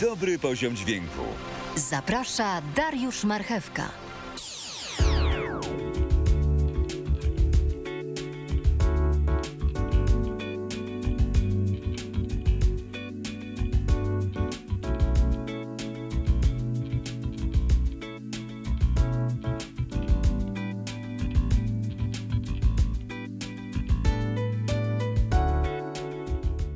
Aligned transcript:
dobry 0.00 0.38
poziom 0.38 0.76
dźwięku. 0.76 1.24
Zaprasza 1.76 2.62
Dariusz 2.76 3.24
Marchewka. 3.24 3.88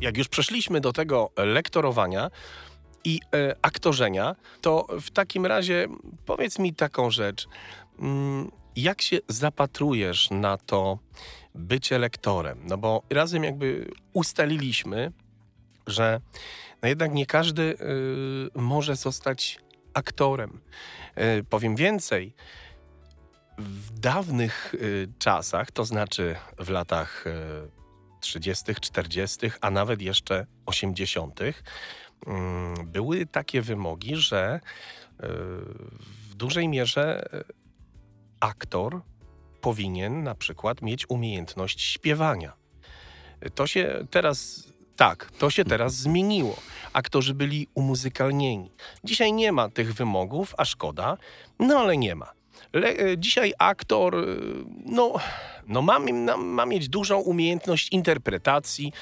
jak 0.00 0.18
już 0.18 0.28
przeszliśmy 0.28 0.80
do 0.80 0.92
tego 0.92 1.30
lektorowania 1.36 2.30
i 3.08 3.20
e, 3.34 3.56
aktorzenia, 3.62 4.36
to 4.60 4.86
w 5.00 5.10
takim 5.10 5.46
razie 5.46 5.88
powiedz 6.26 6.58
mi 6.58 6.74
taką 6.74 7.10
rzecz. 7.10 7.48
Mm, 7.98 8.50
jak 8.76 9.02
się 9.02 9.18
zapatrujesz 9.28 10.30
na 10.30 10.56
to 10.56 10.98
bycie 11.54 11.98
lektorem? 11.98 12.58
No 12.64 12.78
bo 12.78 13.02
razem 13.10 13.44
jakby 13.44 13.90
ustaliliśmy, 14.12 15.12
że 15.86 16.20
no 16.82 16.88
jednak 16.88 17.12
nie 17.12 17.26
każdy 17.26 17.62
y, 17.62 18.60
może 18.60 18.96
zostać 18.96 19.58
aktorem. 19.94 20.60
Y, 21.40 21.44
powiem 21.44 21.76
więcej. 21.76 22.34
W 23.58 23.98
dawnych 24.00 24.74
y, 24.74 25.08
czasach, 25.18 25.70
to 25.70 25.84
znaczy 25.84 26.36
w 26.58 26.68
latach 26.70 27.26
y, 27.26 27.30
30., 28.20 28.74
40., 28.80 29.50
a 29.60 29.70
nawet 29.70 30.02
jeszcze 30.02 30.46
80., 30.66 31.40
mm, 31.40 31.54
były 32.84 33.26
takie 33.26 33.62
wymogi, 33.62 34.16
że 34.16 34.60
y, 34.60 35.26
w 36.28 36.34
dużej 36.34 36.68
mierze 36.68 37.28
y, 37.34 37.44
aktor 38.40 39.00
powinien 39.60 40.22
na 40.22 40.34
przykład 40.34 40.82
mieć 40.82 41.10
umiejętność 41.10 41.82
śpiewania. 41.82 42.52
To 43.54 43.66
się 43.66 44.06
teraz, 44.10 44.68
tak, 44.96 45.30
to 45.38 45.50
się 45.50 45.64
teraz 45.64 45.94
zmieniło. 45.94 46.56
Aktorzy 46.92 47.34
byli 47.34 47.68
umuzykalnieni. 47.74 48.70
Dzisiaj 49.04 49.32
nie 49.32 49.52
ma 49.52 49.68
tych 49.68 49.94
wymogów, 49.94 50.54
a 50.58 50.64
szkoda, 50.64 51.16
no 51.58 51.78
ale 51.78 51.96
nie 51.96 52.14
ma. 52.14 52.37
Le, 52.72 52.88
e, 52.88 53.18
dzisiaj 53.18 53.52
aktor 53.58 54.14
e, 54.14 54.18
no, 54.86 55.14
no 55.66 55.82
ma, 55.82 55.98
ma 56.36 56.66
mieć 56.66 56.88
dużą 56.88 57.18
umiejętność 57.18 57.88
interpretacji. 57.92 58.92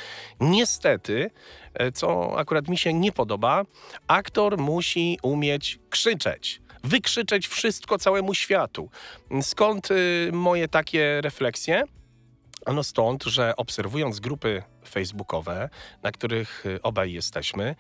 Niestety, 0.41 1.31
e, 1.75 1.93
co 1.93 2.39
akurat 2.39 2.69
mi 2.69 2.79
się 2.79 2.93
nie 2.93 3.13
podoba, 3.13 3.65
aktor 4.07 4.59
musi 4.59 5.19
umieć 5.23 5.79
krzyczeć 5.91 6.61
wykrzyczeć 6.85 7.49
wszystko 7.49 7.99
całemu 7.99 8.35
światu. 8.35 8.91
Skąd 9.43 9.89
moje 10.33 10.69
takie 10.69 11.21
refleksje? 11.21 11.85
Ano 12.67 12.85
stąd, 12.85 13.25
że 13.25 13.57
obserwując 13.57 14.21
grupy 14.21 14.63
facebookowe, 14.89 15.69
na 16.03 16.13
których 16.13 16.65
obaj 16.83 17.13
jesteśmy, 17.13 17.75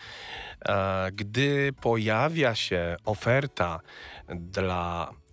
gdy 1.12 1.72
pojawia 1.80 2.54
się 2.54 2.96
oferta 3.04 3.80
dla 4.28 5.12
Y, 5.12 5.25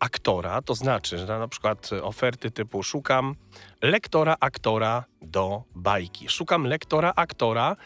aktora, 0.00 0.62
to 0.62 0.74
znaczy, 0.74 1.18
że 1.18 1.38
na 1.38 1.48
przykład 1.48 1.90
oferty 2.02 2.50
typu 2.50 2.82
szukam 2.82 3.34
lektora 3.82 4.36
aktora 4.40 5.04
do 5.22 5.62
bajki, 5.74 6.28
szukam 6.28 6.64
lektora 6.64 7.12
aktora 7.16 7.76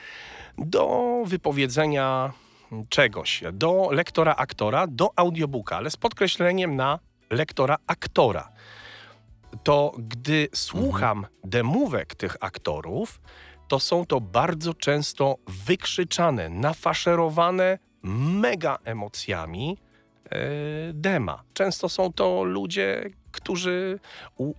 do 0.59 1.15
wypowiedzenia 1.27 2.33
czegoś, 2.89 3.43
do 3.53 3.89
lektora 3.93 4.35
aktora 4.37 4.87
do 4.87 5.11
audiobooka, 5.17 5.77
ale 5.77 5.91
z 5.91 5.97
podkreśleniem 5.97 6.77
na 6.77 6.99
lektora 7.31 7.77
aktora. 7.87 8.49
To 9.63 9.93
gdy 9.99 10.49
słucham 10.55 11.19
mhm. 11.19 11.35
demówek 11.45 12.15
tych 12.15 12.37
aktorów, 12.41 13.21
to 13.69 13.81
są 13.81 14.07
to 14.07 14.21
bardzo 14.21 14.75
często 14.75 15.37
wykrzyczane, 15.49 16.49
nafaszerowane 16.49 17.79
mega 18.03 18.79
emocjami, 18.85 19.79
dema. 20.95 21.43
Często 21.55 21.89
są 21.89 22.13
to 22.13 22.45
ludzie, 22.45 23.11
którzy 23.33 24.01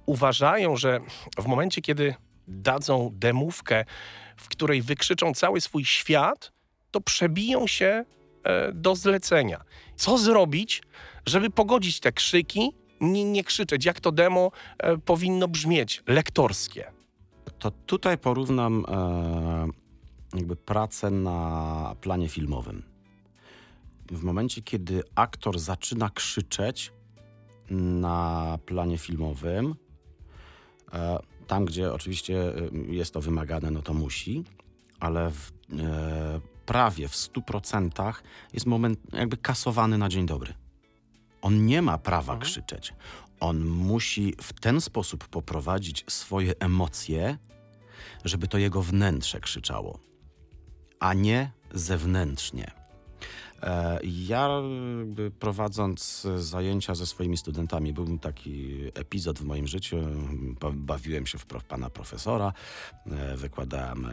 uważają, 0.06 0.76
że 0.76 1.00
w 1.38 1.46
momencie, 1.46 1.82
kiedy 1.82 2.16
dadzą 2.48 3.10
demówkę, 3.14 3.86
w 4.38 4.50
której 4.50 4.82
wykrzyczą 4.82 5.34
cały 5.34 5.62
swój 5.62 5.86
świat, 5.86 6.52
to 6.92 7.02
przebiją 7.02 7.68
się 7.68 8.06
e, 8.44 8.72
do 8.72 8.96
zlecenia. 8.96 9.64
Co 9.96 10.18
zrobić, 10.18 10.82
żeby 11.26 11.50
pogodzić 11.50 12.00
te 12.00 12.12
krzyki, 12.12 12.72
nie, 13.02 13.24
nie 13.24 13.44
krzyczeć, 13.44 13.86
jak 13.86 14.00
to 14.00 14.12
demo 14.12 14.52
e, 14.78 14.98
powinno 14.98 15.48
brzmieć, 15.48 16.04
lektorskie? 16.08 16.92
To 17.60 17.72
tutaj 17.72 18.18
porównam 18.18 18.86
e, 18.88 20.38
jakby 20.38 20.56
pracę 20.56 21.12
na 21.12 21.96
planie 22.02 22.30
filmowym 22.30 22.93
w 24.12 24.24
momencie, 24.24 24.62
kiedy 24.62 25.04
aktor 25.16 25.60
zaczyna 25.60 26.10
krzyczeć 26.10 26.92
na 27.70 28.60
planie 28.66 28.98
filmowym, 28.98 29.76
e, 30.94 31.20
tam 31.48 31.66
gdzie 31.66 31.94
oczywiście 31.94 32.56
e, 32.56 32.70
jest 32.88 33.14
to 33.14 33.22
wymagane, 33.22 33.72
no 33.72 33.82
to 33.82 33.94
musi, 33.94 34.44
ale 35.00 35.32
w, 35.32 35.52
e, 35.80 36.40
prawie 36.66 37.08
w 37.08 37.16
100% 37.16 38.14
jest 38.54 38.66
moment 38.66 39.00
jakby 39.14 39.38
kasowany 39.38 39.98
na 39.98 40.10
dzień 40.10 40.26
dobry. 40.26 40.54
On 41.42 41.66
nie 41.66 41.82
ma 41.82 41.98
prawa 41.98 42.34
mhm. 42.34 42.40
krzyczeć. 42.40 42.94
On 43.40 43.66
musi 43.66 44.34
w 44.42 44.54
ten 44.54 44.82
sposób 44.82 45.28
poprowadzić 45.28 46.06
swoje 46.08 46.54
emocje, 46.60 47.38
żeby 48.26 48.48
to 48.48 48.58
jego 48.58 48.82
wnętrze 48.82 49.40
krzyczało, 49.40 50.00
a 51.00 51.14
nie 51.14 51.52
zewnętrznie. 51.74 52.83
E, 53.64 54.00
ja 54.04 54.50
prowadząc 55.40 56.28
zajęcia 56.36 56.96
ze 56.96 57.06
swoimi 57.06 57.38
studentami, 57.38 57.94
był 57.94 58.18
taki 58.18 58.80
epizod 58.94 59.40
w 59.40 59.46
moim 59.46 59.68
życiu. 59.68 59.98
Bawiłem 60.74 61.26
się 61.26 61.38
w 61.38 61.46
pana 61.46 61.90
profesora, 61.90 62.54
e, 63.06 63.38
wykładałem 63.38 64.06
e, 64.06 64.12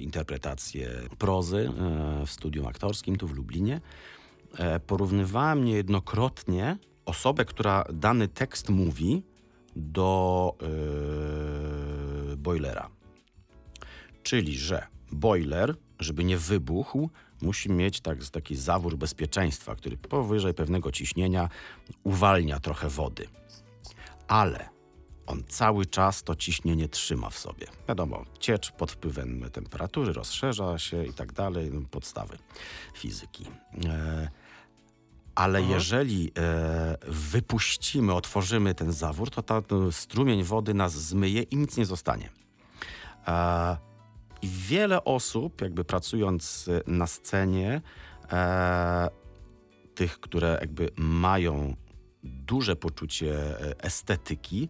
interpretację 0.00 0.90
prozy 1.18 1.72
w 2.26 2.30
studium 2.30 2.66
aktorskim 2.66 3.16
tu 3.16 3.28
w 3.28 3.36
Lublinie. 3.36 3.80
Porównywałem 4.86 5.64
niejednokrotnie 5.64 6.78
osobę, 7.04 7.44
która 7.44 7.84
dany 7.92 8.28
tekst 8.28 8.68
mówi, 8.68 9.22
do 9.76 10.54
yy, 12.30 12.36
boilera. 12.36 12.88
Czyli, 14.22 14.58
że 14.58 14.86
boiler, 15.12 15.74
żeby 15.98 16.24
nie 16.24 16.38
wybuchł, 16.38 17.10
musi 17.42 17.70
mieć 17.70 18.00
tak, 18.00 18.24
taki 18.24 18.56
zawór 18.56 18.96
bezpieczeństwa, 18.96 19.74
który 19.74 19.96
powyżej 19.96 20.54
pewnego 20.54 20.92
ciśnienia 20.92 21.48
uwalnia 22.04 22.60
trochę 22.60 22.88
wody. 22.88 23.28
Ale 24.28 24.68
on 25.26 25.42
cały 25.48 25.86
czas 25.86 26.22
to 26.22 26.34
ciśnienie 26.34 26.88
trzyma 26.88 27.30
w 27.30 27.38
sobie. 27.38 27.66
Wiadomo, 27.88 28.24
ciecz 28.40 28.70
pod 28.70 28.92
wpływem 28.92 29.50
temperatury 29.52 30.12
rozszerza 30.12 30.78
się 30.78 31.04
i 31.04 31.12
tak 31.12 31.32
dalej, 31.32 31.70
no, 31.72 31.80
podstawy 31.90 32.38
fizyki. 32.94 33.46
E, 33.84 34.28
ale 35.34 35.58
Aha. 35.58 35.68
jeżeli 35.70 36.32
e, 36.38 36.96
wypuścimy, 37.08 38.14
otworzymy 38.14 38.74
ten 38.74 38.92
zawór, 38.92 39.30
to 39.30 39.42
ten 39.42 39.92
strumień 39.92 40.42
wody 40.42 40.74
nas 40.74 40.92
zmyje 40.92 41.42
i 41.42 41.56
nic 41.56 41.76
nie 41.76 41.86
zostanie. 41.86 42.30
E, 43.28 43.91
i 44.42 44.48
wiele 44.48 45.04
osób, 45.04 45.60
jakby 45.60 45.84
pracując 45.84 46.68
y, 46.68 46.82
na 46.86 47.06
scenie, 47.06 47.80
e, 48.32 49.08
tych, 49.94 50.20
które 50.20 50.58
jakby 50.60 50.90
mają 50.96 51.76
duże 52.24 52.76
poczucie 52.76 53.60
e, 53.60 53.84
estetyki, 53.84 54.68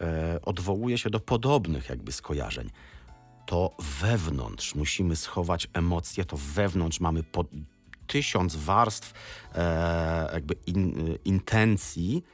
e, 0.00 0.40
odwołuje 0.42 0.98
się 0.98 1.10
do 1.10 1.20
podobnych 1.20 1.88
jakby 1.88 2.12
skojarzeń. 2.12 2.70
To 3.46 3.70
wewnątrz 4.00 4.74
musimy 4.74 5.16
schować 5.16 5.68
emocje, 5.72 6.24
to 6.24 6.36
wewnątrz 6.36 7.00
mamy 7.00 7.22
po 7.22 7.44
tysiąc 8.06 8.56
warstw 8.56 9.12
e, 9.54 10.30
jakby 10.32 10.54
in, 10.66 11.18
intencji, 11.24 12.24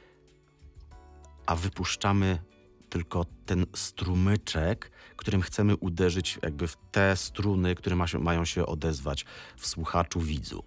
a 1.45 1.55
wypuszczamy 1.55 2.39
tylko 2.89 3.25
ten 3.45 3.65
strumyczek, 3.75 4.91
którym 5.15 5.41
chcemy 5.41 5.75
uderzyć 5.75 6.39
jakby 6.43 6.67
w 6.67 6.77
te 6.91 7.15
struny, 7.15 7.75
które 7.75 7.95
ma 7.95 8.07
się, 8.07 8.19
mają 8.19 8.45
się 8.45 8.65
odezwać 8.65 9.25
w 9.57 9.67
słuchaczu, 9.67 10.19
widzu. 10.19 10.63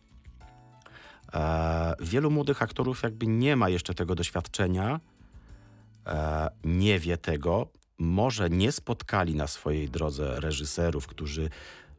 E, 1.35 1.95
wielu 2.01 2.31
młodych 2.31 2.63
aktorów 2.63 3.03
jakby 3.03 3.27
nie 3.27 3.57
ma 3.57 3.69
jeszcze 3.69 3.95
tego 3.95 4.15
doświadczenia, 4.15 5.01
e, 6.07 6.51
nie 6.65 6.99
wie 6.99 7.17
tego, 7.17 7.69
może 7.99 8.51
nie 8.51 8.73
spotkali 8.73 9.35
na 9.35 9.47
swojej 9.47 9.89
drodze 9.89 10.41
reżyserów, 10.41 11.07
którzy 11.07 11.51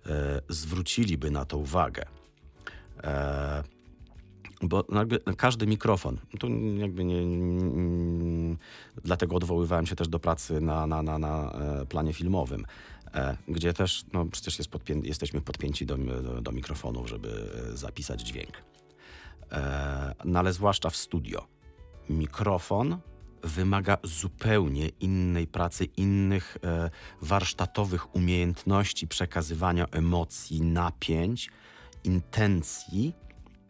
e, 0.05 0.41
zwróciliby 0.49 1.31
na 1.31 1.45
to 1.45 1.57
uwagę. 1.57 2.05
E, 3.03 3.63
bo 4.61 4.85
każdy 5.37 5.67
mikrofon, 5.67 6.17
tu 6.39 6.49
jakby 6.77 7.03
nie, 7.03 7.25
dlatego 9.03 9.35
odwoływałem 9.35 9.85
się 9.85 9.95
też 9.95 10.07
do 10.07 10.19
pracy 10.19 10.61
na, 10.61 10.87
na, 10.87 11.03
na, 11.03 11.19
na 11.19 11.51
e, 11.51 11.85
planie 11.85 12.13
filmowym, 12.13 12.65
e, 13.13 13.37
gdzie 13.47 13.73
też 13.73 14.05
no, 14.13 14.25
przecież 14.25 14.57
jest 14.57 14.71
podpię 14.71 14.95
jesteśmy 15.03 15.41
podpięci 15.41 15.85
do, 15.85 15.97
do, 16.41 16.51
mikrofonów, 16.51 17.09
żeby 17.09 17.51
e, 17.73 17.77
zapisać 17.77 18.21
dźwięk. 18.21 18.63
No 20.25 20.39
ale 20.39 20.53
zwłaszcza 20.53 20.89
w 20.89 20.95
studio. 20.95 21.47
Mikrofon 22.09 22.97
wymaga 23.43 23.97
zupełnie 24.03 24.87
innej 24.87 25.47
pracy, 25.47 25.85
innych 25.85 26.57
warsztatowych 27.21 28.15
umiejętności 28.15 29.07
przekazywania 29.07 29.85
emocji, 29.91 30.61
napięć, 30.61 31.49
intencji. 32.03 33.13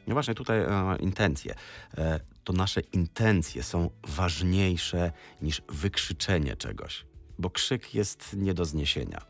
No 0.08 0.14
właśnie 0.14 0.34
tutaj 0.36 0.60
e, 0.60 0.98
intencje. 1.00 1.56
E, 1.98 2.20
to 2.44 2.54
nasze 2.54 2.82
intencje 2.82 3.64
są 3.64 3.90
ważniejsze 4.08 5.12
niż 5.42 5.62
wykrzyczenie 5.70 6.56
czegoś, 6.56 7.06
bo 7.40 7.50
krzyk 7.50 7.96
jest 7.96 8.34
nie 8.34 8.54
do 8.54 8.66
zniesienia. 8.66 9.22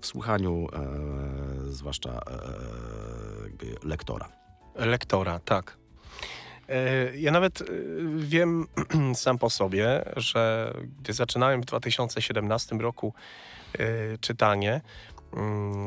W 0.00 0.06
słuchaniu, 0.06 0.68
e, 0.72 1.72
zwłaszcza 1.72 2.10
e, 2.10 2.20
lektora. 3.88 4.28
Lektora, 4.74 5.38
tak. 5.38 5.76
E, 6.68 7.16
Ja 7.16 7.32
nawet 7.32 7.60
e, 7.60 7.64
wiem 8.16 8.66
sam 9.14 9.38
po 9.38 9.50
sobie, 9.50 10.04
że 10.16 10.74
gdy 11.00 11.12
zaczynałem 11.12 11.62
w 11.62 11.64
2017 11.64 12.76
roku 12.76 13.14
e, 13.78 14.18
czytanie 14.18 14.80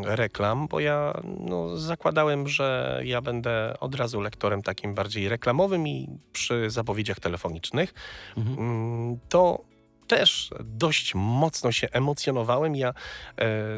reklam, 0.05 0.67
bo 0.67 0.79
ja 0.79 1.21
no, 1.39 1.77
zakładałem, 1.77 2.47
że 2.47 2.99
ja 3.03 3.21
będę 3.21 3.79
od 3.79 3.95
razu 3.95 4.21
lektorem 4.21 4.61
takim 4.61 4.93
bardziej 4.93 5.29
reklamowym 5.29 5.87
i 5.87 6.09
przy 6.33 6.69
zapowiedziach 6.69 7.19
telefonicznych, 7.19 7.93
mm, 8.37 9.19
to 9.29 9.63
też 10.07 10.49
dość 10.63 11.15
mocno 11.15 11.71
się 11.71 11.87
emocjonowałem. 11.91 12.75
Ja 12.75 12.89
e, 12.89 12.93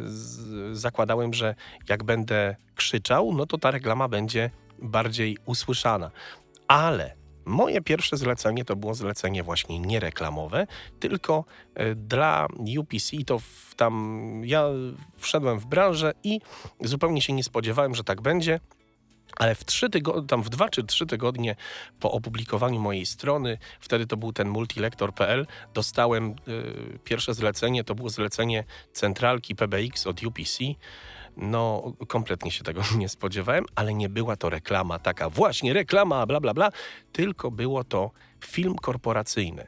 z, 0.05 0.77
zakładałem, 0.77 1.33
że 1.33 1.55
jak 1.89 2.03
będę 2.03 2.55
krzyczał, 2.75 3.33
no 3.33 3.45
to 3.45 3.57
ta 3.57 3.71
reklama 3.71 4.07
będzie 4.07 4.49
bardziej 4.81 5.37
usłyszana. 5.45 6.11
Ale 6.67 7.18
moje 7.49 7.81
pierwsze 7.81 8.17
zlecenie 8.17 8.65
to 8.65 8.75
było 8.75 8.93
zlecenie 8.93 9.43
właśnie 9.43 9.79
niereklamowe, 9.79 10.67
tylko 10.99 11.45
e, 11.75 11.95
dla 11.95 12.47
UPC 12.79 13.11
to 13.25 13.39
w, 13.39 13.75
tam 13.75 14.41
ja 14.45 14.65
wszedłem 15.17 15.59
w 15.59 15.65
branżę 15.65 16.13
i 16.23 16.39
zupełnie 16.81 17.21
się 17.21 17.33
nie 17.33 17.43
spodziewałem, 17.43 17.95
że 17.95 18.03
tak 18.03 18.21
będzie. 18.21 18.59
Ale 19.37 19.55
w 19.55 19.65
trzy 19.65 19.89
tam 20.27 20.43
w 20.43 20.49
dwa 20.49 20.69
czy 20.69 20.83
trzy 20.83 21.05
tygodnie 21.05 21.55
po 21.99 22.11
opublikowaniu 22.11 22.79
mojej 22.79 23.05
strony, 23.05 23.57
wtedy 23.79 24.07
to 24.07 24.17
był 24.17 24.33
ten 24.33 24.49
multilektor.pl, 24.49 25.47
dostałem 25.73 26.35
y, 26.47 26.99
pierwsze 27.03 27.33
zlecenie, 27.33 27.83
to 27.83 27.95
było 27.95 28.09
zlecenie 28.09 28.63
centralki 28.93 29.55
PBX 29.55 30.07
od 30.07 30.23
UPC. 30.23 30.63
No, 31.41 31.93
kompletnie 32.07 32.51
się 32.51 32.63
tego 32.63 32.81
nie 32.97 33.09
spodziewałem, 33.09 33.65
ale 33.75 33.93
nie 33.93 34.09
była 34.09 34.35
to 34.35 34.49
reklama 34.49 34.99
taka, 34.99 35.29
właśnie 35.29 35.73
reklama, 35.73 36.25
bla, 36.25 36.39
bla, 36.39 36.53
bla, 36.53 36.69
tylko 37.11 37.51
było 37.51 37.83
to 37.83 38.11
film 38.45 38.75
korporacyjny. 38.75 39.67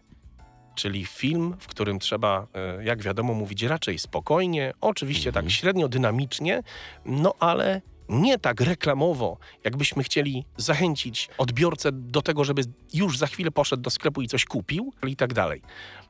Czyli 0.76 1.06
film, 1.06 1.56
w 1.60 1.68
którym 1.68 2.00
trzeba, 2.00 2.48
e, 2.54 2.84
jak 2.84 3.02
wiadomo, 3.02 3.34
mówić 3.34 3.64
raczej 3.64 4.00
spokojnie, 4.00 4.74
oczywiście 4.82 5.32
tak 5.32 5.52
średnio 5.52 5.88
dynamicznie, 5.88 6.64
no 7.06 7.34
ale 7.40 7.82
nie 8.10 8.40
tak 8.40 8.62
reklamowo, 8.62 9.38
jakbyśmy 9.64 10.04
chcieli 10.04 10.46
zachęcić 10.58 11.30
odbiorcę 11.38 11.92
do 11.92 12.22
tego, 12.22 12.44
żeby 12.44 12.62
już 12.94 13.18
za 13.18 13.28
chwilę 13.28 13.52
poszedł 13.52 13.84
do 13.84 13.90
sklepu 13.90 14.22
i 14.22 14.28
coś 14.28 14.46
kupił 14.46 14.94
i 15.08 15.16
tak 15.16 15.34
dalej. 15.34 15.62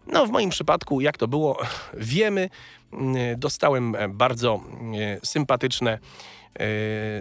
No, 0.07 0.25
w 0.25 0.31
moim 0.31 0.49
przypadku, 0.49 1.01
jak 1.01 1.17
to 1.17 1.27
było, 1.27 1.57
wiemy. 1.93 2.49
Mm, 2.93 3.39
Dostałem 3.39 3.95
e, 3.95 4.09
bardzo 4.09 4.61
sympatyczne, 5.23 5.91
e, 5.91 6.65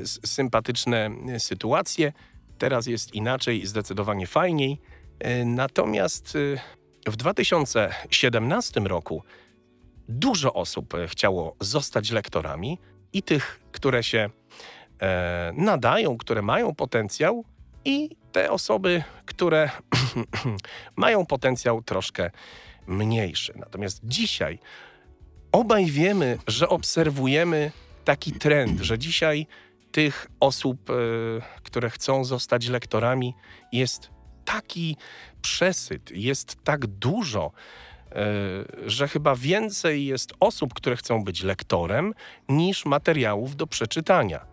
s- 0.01 0.21
sympatyczne 0.25 1.11
sytuacje. 1.39 2.13
Teraz 2.59 2.87
jest 2.87 3.15
inaczej, 3.15 3.67
zdecydowanie 3.67 4.27
fajniej. 4.27 4.81
E, 5.19 5.45
Natomiast 5.45 6.37
e, 7.07 7.11
w 7.11 7.17
2017 7.17 8.81
roku 8.81 9.23
dużo 10.09 10.55
osób 10.55 10.95
e, 10.95 11.09
chciało 11.09 11.57
zostać 11.61 12.11
lektorami 12.11 12.79
i 13.13 13.23
tych, 13.23 13.61
które 13.73 14.03
się 14.03 14.31
e, 15.03 15.53
nadają, 15.57 16.19
które 16.19 16.43
mają 16.43 16.75
potencjał, 16.75 17.45
i 17.85 18.17
te 18.33 18.51
osoby, 18.51 19.03
które 19.27 19.71
mają 20.97 21.27
potencjał 21.27 21.83
troszkę 21.83 22.31
mniejszy. 22.87 23.53
Natomiast 23.57 24.01
dzisiaj 24.05 24.59
obaj 25.53 25.87
wiemy, 25.87 26.39
że 26.47 26.69
obserwujemy 26.69 27.73
taki 28.05 28.33
trend, 28.33 28.81
że 28.81 28.99
dzisiaj 28.99 29.47
tych 29.93 30.27
osób, 30.41 30.91
e, 30.91 30.95
które 31.63 31.91
chcą 31.91 32.25
zostać 32.25 32.69
lektorami, 32.69 33.35
jest 33.73 34.11
taki 34.45 34.97
przesyt, 35.43 36.11
jest 36.11 36.57
tak 36.65 36.87
dużo, 36.87 37.53
e, 38.13 38.17
że 38.87 39.09
chyba 39.09 39.37
więcej 39.37 40.07
jest 40.07 40.33
osób, 40.41 40.75
które 40.75 40.97
chcą 40.97 41.25
być 41.25 41.43
lektorem, 41.43 42.15
niż 42.49 42.85
materiałów 42.85 43.57
do 43.57 43.67
przeczytania. 43.67 44.47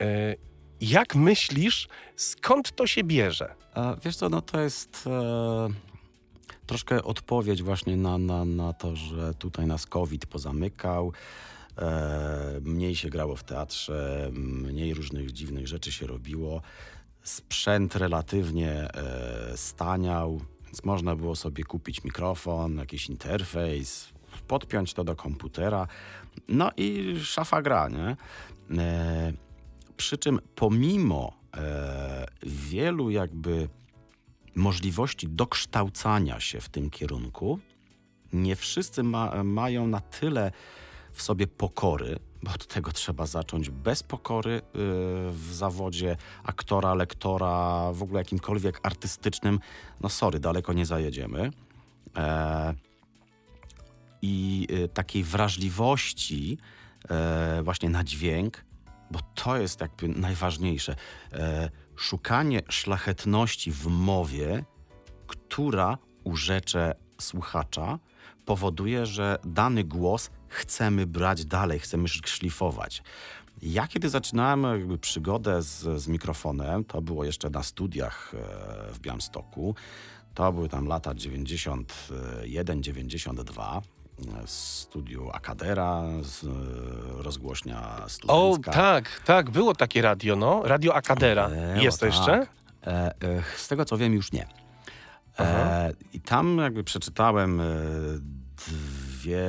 E, 0.00 0.34
Jak 0.80 1.14
myślisz, 1.14 1.88
skąd 2.16 2.76
to 2.76 2.86
się 2.86 3.04
bierze? 3.04 3.54
Wiesz 4.04 4.16
co, 4.16 4.28
no 4.28 4.42
to 4.42 4.60
jest 4.60 5.08
troszkę 6.66 7.04
odpowiedź 7.04 7.62
właśnie 7.62 7.96
na, 7.96 8.18
na, 8.18 8.44
na 8.44 8.72
to, 8.72 8.96
że 8.96 9.34
tutaj 9.34 9.66
nas 9.66 9.86
COVID 9.86 10.26
pozamykał. 10.26 11.12
E, 11.78 12.60
mniej 12.62 12.96
się 12.96 13.10
grało 13.10 13.36
w 13.36 13.44
teatrze, 13.44 14.30
mniej 14.32 14.94
różnych 14.94 15.32
dziwnych 15.32 15.68
rzeczy 15.68 15.92
się 15.92 16.06
robiło. 16.06 16.62
Sprzęt 17.22 17.96
relatywnie 17.96 18.70
e, 18.70 19.56
staniał, 19.56 20.40
więc 20.64 20.84
można 20.84 21.16
było 21.16 21.36
sobie 21.36 21.64
kupić 21.64 22.04
mikrofon, 22.04 22.76
jakiś 22.76 23.08
interfejs, 23.08 24.08
podpiąć 24.48 24.94
to 24.94 25.04
do 25.04 25.16
komputera. 25.16 25.86
No 26.48 26.70
i 26.76 27.14
szafa 27.22 27.62
gra, 27.62 27.88
nie? 27.88 28.16
E, 28.82 29.32
przy 29.96 30.18
czym 30.18 30.40
pomimo 30.54 31.32
e, 31.56 32.26
wielu 32.42 33.10
jakby 33.10 33.68
możliwości 34.54 35.28
dokształcania 35.28 36.40
się 36.40 36.60
w 36.60 36.68
tym 36.68 36.90
kierunku, 36.90 37.58
nie 38.32 38.56
wszyscy 38.56 39.02
ma, 39.02 39.44
mają 39.44 39.86
na 39.86 40.00
tyle 40.00 40.52
w 41.12 41.22
sobie 41.22 41.46
pokory, 41.46 42.18
bo 42.42 42.50
od 42.50 42.66
tego 42.66 42.92
trzeba 42.92 43.26
zacząć. 43.26 43.70
Bez 43.70 44.02
pokory 44.02 44.52
y, 44.56 44.62
w 45.30 45.48
zawodzie 45.52 46.16
aktora, 46.44 46.94
lektora, 46.94 47.92
w 47.92 48.02
ogóle 48.02 48.20
jakimkolwiek 48.20 48.80
artystycznym, 48.82 49.60
no 50.00 50.08
sorry, 50.08 50.40
daleko 50.40 50.72
nie 50.72 50.86
zajedziemy. 50.86 51.50
E, 52.16 52.74
I 54.22 54.66
y, 54.70 54.88
takiej 54.88 55.24
wrażliwości 55.24 56.58
e, 57.08 57.62
właśnie 57.62 57.88
na 57.88 58.04
dźwięk, 58.04 58.64
bo 59.10 59.18
to 59.34 59.56
jest 59.56 59.80
jakby 59.80 60.08
najważniejsze. 60.08 60.96
E, 61.32 61.70
szukanie 61.96 62.62
szlachetności 62.68 63.72
w 63.72 63.86
mowie, 63.86 64.64
która 65.26 65.98
urzecze 66.24 66.94
słuchacza, 67.20 67.98
powoduje, 68.44 69.06
że 69.06 69.38
dany 69.44 69.84
głos 69.84 70.30
chcemy 70.48 71.06
brać 71.06 71.44
dalej, 71.44 71.78
chcemy 71.78 72.08
szlifować. 72.08 73.02
Ja 73.62 73.86
kiedy 73.86 74.08
zaczynałem 74.08 74.62
jakby 74.62 74.98
przygodę 74.98 75.62
z, 75.62 76.02
z 76.02 76.08
mikrofonem, 76.08 76.84
to 76.84 77.02
było 77.02 77.24
jeszcze 77.24 77.50
na 77.50 77.62
studiach 77.62 78.34
e, 78.34 78.92
w 78.92 79.00
Białymstoku, 79.00 79.74
to 80.34 80.52
były 80.52 80.68
tam 80.68 80.86
lata 80.86 81.14
91, 81.14 82.82
92, 82.82 83.80
w 83.80 83.93
studiu 84.46 85.30
Akadera, 85.32 86.02
z, 86.22 86.44
e, 86.44 86.48
rozgłośnia 87.22 87.96
O, 88.04 88.08
studencka. 88.08 88.72
tak, 88.72 89.20
tak, 89.24 89.50
było 89.50 89.74
takie 89.74 90.02
radio, 90.02 90.36
no. 90.36 90.62
Radio 90.64 90.94
Akadera. 90.94 91.48
Było, 91.48 91.82
Jest 91.82 92.00
to 92.00 92.06
tak. 92.06 92.14
jeszcze? 92.14 92.46
E, 92.86 92.86
e, 92.86 93.42
z 93.56 93.68
tego 93.68 93.84
co 93.84 93.96
wiem, 93.96 94.14
już 94.14 94.32
nie. 94.32 94.46
E, 95.38 95.92
I 96.12 96.20
tam 96.20 96.58
jakby 96.58 96.84
przeczytałem 96.84 97.60
e, 97.60 97.64
dwie 98.68 99.46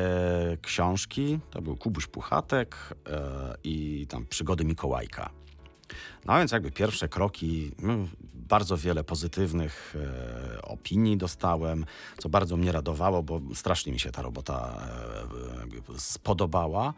książki. 0.61 1.39
To 1.49 1.61
był 1.61 1.77
Kubuś 1.77 2.07
Puchatek 2.07 2.77
e, 3.09 3.55
i 3.63 4.07
tam 4.09 4.25
Przygody 4.25 4.65
Mikołajka. 4.65 5.29
No 6.25 6.37
więc 6.37 6.51
jakby 6.51 6.71
pierwsze 6.71 7.09
kroki, 7.09 7.71
no, 7.79 7.93
bardzo 8.33 8.77
wiele 8.77 9.03
pozytywnych 9.03 9.95
e, 10.55 10.61
opinii 10.61 11.17
dostałem, 11.17 11.85
co 12.17 12.29
bardzo 12.29 12.57
mnie 12.57 12.71
radowało, 12.71 13.23
bo 13.23 13.41
strasznie 13.53 13.93
mi 13.93 13.99
się 13.99 14.11
ta 14.11 14.21
robota 14.21 14.87
e, 15.89 15.99
spodobała. 15.99 16.93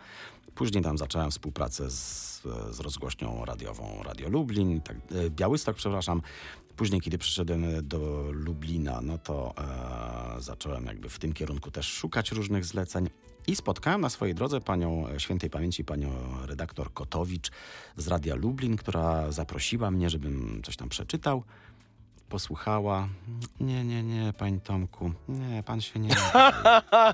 Później 0.56 0.84
tam 0.84 0.98
zacząłem 0.98 1.32
współpracę 1.32 1.92
z, 1.92 2.42
z 2.72 2.80
rozgłośnią 2.80 3.46
radiową 3.46 4.04
Radio 4.04 4.30
Lublin, 4.30 4.82
tak, 4.82 4.98
e, 4.98 5.30
Białystok, 5.30 5.76
przepraszam. 5.76 6.22
Później, 6.76 7.02
kiedy 7.02 7.18
przyszedłem 7.18 7.88
do 7.88 8.30
Lublina, 8.32 9.02
no 9.02 9.18
to 9.18 9.54
zacząłem 10.40 10.86
jakby 10.86 11.10
w 11.10 11.20
tym 11.20 11.34
kierunku 11.34 11.72
też 11.72 11.88
szukać 11.88 12.32
różnych 12.32 12.66
zleceń. 12.66 13.10
I 13.48 13.56
spotkałem 13.56 14.02
na 14.02 14.10
swojej 14.10 14.36
drodze 14.36 14.62
panią 14.62 15.08
e, 15.08 15.20
świętej 15.20 15.50
pamięci, 15.50 15.84
panią 15.84 16.10
redaktor 16.46 16.94
Kotowicz 16.94 17.52
z 17.98 18.08
Radia 18.08 18.36
Lublin, 18.36 18.78
która 18.78 19.32
zaprosiła 19.32 19.92
mnie, 19.92 20.10
żebym 20.10 20.62
coś 20.66 20.78
tam 20.78 20.90
przeczytał. 20.90 21.44
Posłuchała. 22.30 23.08
Nie, 23.60 23.84
nie, 23.84 24.04
nie, 24.04 24.34
panie 24.34 24.60
Tomku. 24.60 25.12
Nie, 25.30 25.64
pan 25.64 25.82
się 25.82 26.00
nie. 26.00 26.16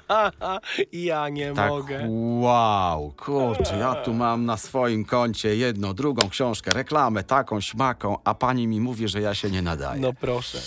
ja 0.93 1.29
nie 1.29 1.53
tak, 1.53 1.69
mogę. 1.69 2.07
wow, 2.39 3.13
kurczę, 3.17 3.77
ja 3.77 3.95
tu 3.95 4.13
mam 4.13 4.45
na 4.45 4.57
swoim 4.57 5.05
koncie 5.05 5.55
jedną, 5.55 5.93
drugą 5.93 6.29
książkę, 6.29 6.71
reklamę, 6.71 7.23
taką, 7.23 7.61
śmaką, 7.61 8.17
a 8.23 8.33
pani 8.33 8.67
mi 8.67 8.81
mówi, 8.81 9.07
że 9.07 9.21
ja 9.21 9.35
się 9.35 9.49
nie 9.49 9.61
nadaję. 9.61 10.01
No 10.01 10.13
proszę. 10.13 10.57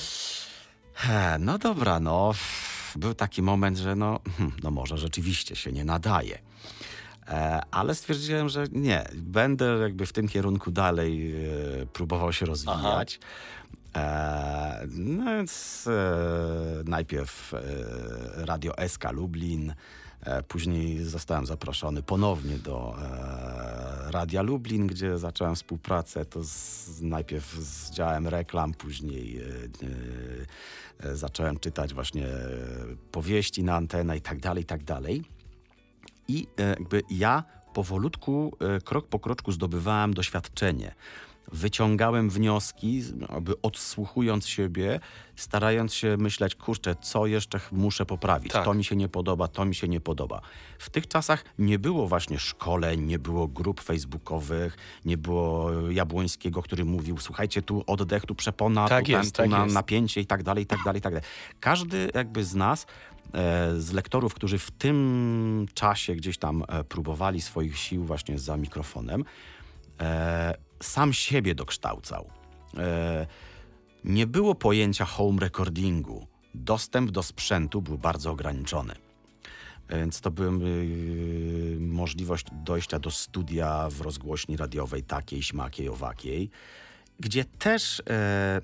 He, 0.94 1.38
no 1.38 1.58
dobra, 1.58 2.00
no. 2.00 2.32
Był 2.96 3.14
taki 3.14 3.42
moment, 3.42 3.78
że 3.78 3.96
no, 3.96 4.20
hm, 4.38 4.52
no 4.62 4.70
może 4.70 4.98
rzeczywiście 4.98 5.56
się 5.56 5.72
nie 5.72 5.84
nadaje. 5.84 6.38
E, 7.28 7.60
ale 7.70 7.94
stwierdziłem, 7.94 8.48
że 8.48 8.64
nie, 8.72 9.04
będę 9.14 9.78
jakby 9.82 10.06
w 10.06 10.12
tym 10.12 10.28
kierunku 10.28 10.70
dalej 10.70 11.34
e, 11.82 11.86
próbował 11.86 12.32
się 12.32 12.46
rozwijać. 12.46 13.20
E, 13.96 14.86
no 14.88 15.24
więc 15.24 15.88
najpierw 16.84 17.54
Radio 18.36 18.74
SK 18.88 19.12
Lublin, 19.12 19.74
później 20.48 21.04
zostałem 21.04 21.46
zaproszony 21.46 22.02
ponownie 22.02 22.58
do 22.58 22.96
e, 23.02 24.10
Radia 24.10 24.42
Lublin, 24.42 24.86
gdzie 24.86 25.18
zacząłem 25.18 25.54
współpracę 25.54 26.24
to 26.24 26.44
z, 26.44 27.02
najpierw 27.02 27.52
z 27.52 27.90
działem 27.90 28.26
reklam, 28.28 28.74
później 28.74 29.40
e, 31.02 31.08
e, 31.10 31.16
zacząłem 31.16 31.58
czytać 31.58 31.94
właśnie 31.94 32.26
e, 32.26 32.48
powieści 33.12 33.64
na 33.64 33.76
antenę 33.76 34.16
i 34.16 34.20
tak 34.20 34.40
dalej, 34.40 34.62
i 34.62 34.66
tak 34.66 34.84
dalej. 34.84 35.22
I 36.28 36.46
e, 36.58 36.68
jakby 36.68 37.02
ja 37.10 37.44
powolutku, 37.74 38.56
e, 38.76 38.80
krok 38.80 39.08
po 39.08 39.18
kroczku 39.18 39.52
zdobywałem 39.52 40.14
doświadczenie. 40.14 40.94
Wyciągałem 41.52 42.30
wnioski, 42.30 43.02
jakby 43.32 43.62
odsłuchując 43.62 44.46
siebie, 44.48 45.00
starając 45.36 45.94
się 45.94 46.16
myśleć, 46.16 46.54
kurczę, 46.54 46.94
co 47.00 47.26
jeszcze 47.26 47.60
muszę 47.72 48.06
poprawić. 48.06 48.52
Tak. 48.52 48.64
To 48.64 48.74
mi 48.74 48.84
się 48.84 48.96
nie 48.96 49.08
podoba, 49.08 49.48
to 49.48 49.64
mi 49.64 49.74
się 49.74 49.88
nie 49.88 50.00
podoba. 50.00 50.40
W 50.78 50.90
tych 50.90 51.08
czasach 51.08 51.44
nie 51.58 51.78
było 51.78 52.08
właśnie 52.08 52.38
szkoleń, 52.38 53.00
nie 53.02 53.18
było 53.18 53.48
grup 53.48 53.80
facebookowych, 53.80 54.76
nie 55.04 55.18
było 55.18 55.70
Jabłońskiego, 55.90 56.62
który 56.62 56.84
mówił, 56.84 57.18
słuchajcie, 57.18 57.62
tu 57.62 57.84
oddech, 57.86 58.26
tu 58.26 58.34
przepona, 58.34 58.88
Tak 58.88 59.04
tu, 59.04 59.10
jest, 59.10 59.34
ten, 59.34 59.46
tu 59.46 59.50
tak 59.50 59.58
na, 59.58 59.64
jest. 59.64 59.74
napięcie 59.74 60.20
i 60.20 60.26
tak 60.26 60.42
dalej, 60.42 60.64
i 60.64 60.66
tak 60.66 60.78
dalej, 60.84 60.98
i 60.98 61.02
tak 61.02 61.12
dalej. 61.12 61.28
Każdy 61.60 62.10
jakby 62.14 62.44
z 62.44 62.54
nas, 62.54 62.86
e, 63.34 63.80
z 63.80 63.92
lektorów, 63.92 64.34
którzy 64.34 64.58
w 64.58 64.70
tym 64.70 65.66
czasie 65.74 66.14
gdzieś 66.14 66.38
tam 66.38 66.64
e, 66.68 66.84
próbowali 66.84 67.40
swoich 67.40 67.78
sił 67.78 68.04
właśnie 68.04 68.38
za 68.38 68.56
mikrofonem, 68.56 69.24
e, 70.00 70.65
sam 70.82 71.12
siebie 71.12 71.54
dokształcał. 71.54 72.30
E, 72.78 73.26
nie 74.04 74.26
było 74.26 74.54
pojęcia 74.54 75.04
home 75.04 75.40
recordingu. 75.40 76.26
Dostęp 76.54 77.10
do 77.10 77.22
sprzętu 77.22 77.82
był 77.82 77.98
bardzo 77.98 78.30
ograniczony. 78.30 78.94
Więc 79.90 80.20
to 80.20 80.30
była 80.30 80.52
y, 80.52 81.76
możliwość 81.80 82.46
dojścia 82.52 82.98
do 82.98 83.10
studia 83.10 83.88
w 83.90 84.00
rozgłośni 84.00 84.56
radiowej 84.56 85.02
takiej, 85.02 85.42
śmakiej, 85.42 85.88
owakiej, 85.88 86.50
gdzie 87.20 87.44
też 87.44 88.02
e, 88.10 88.60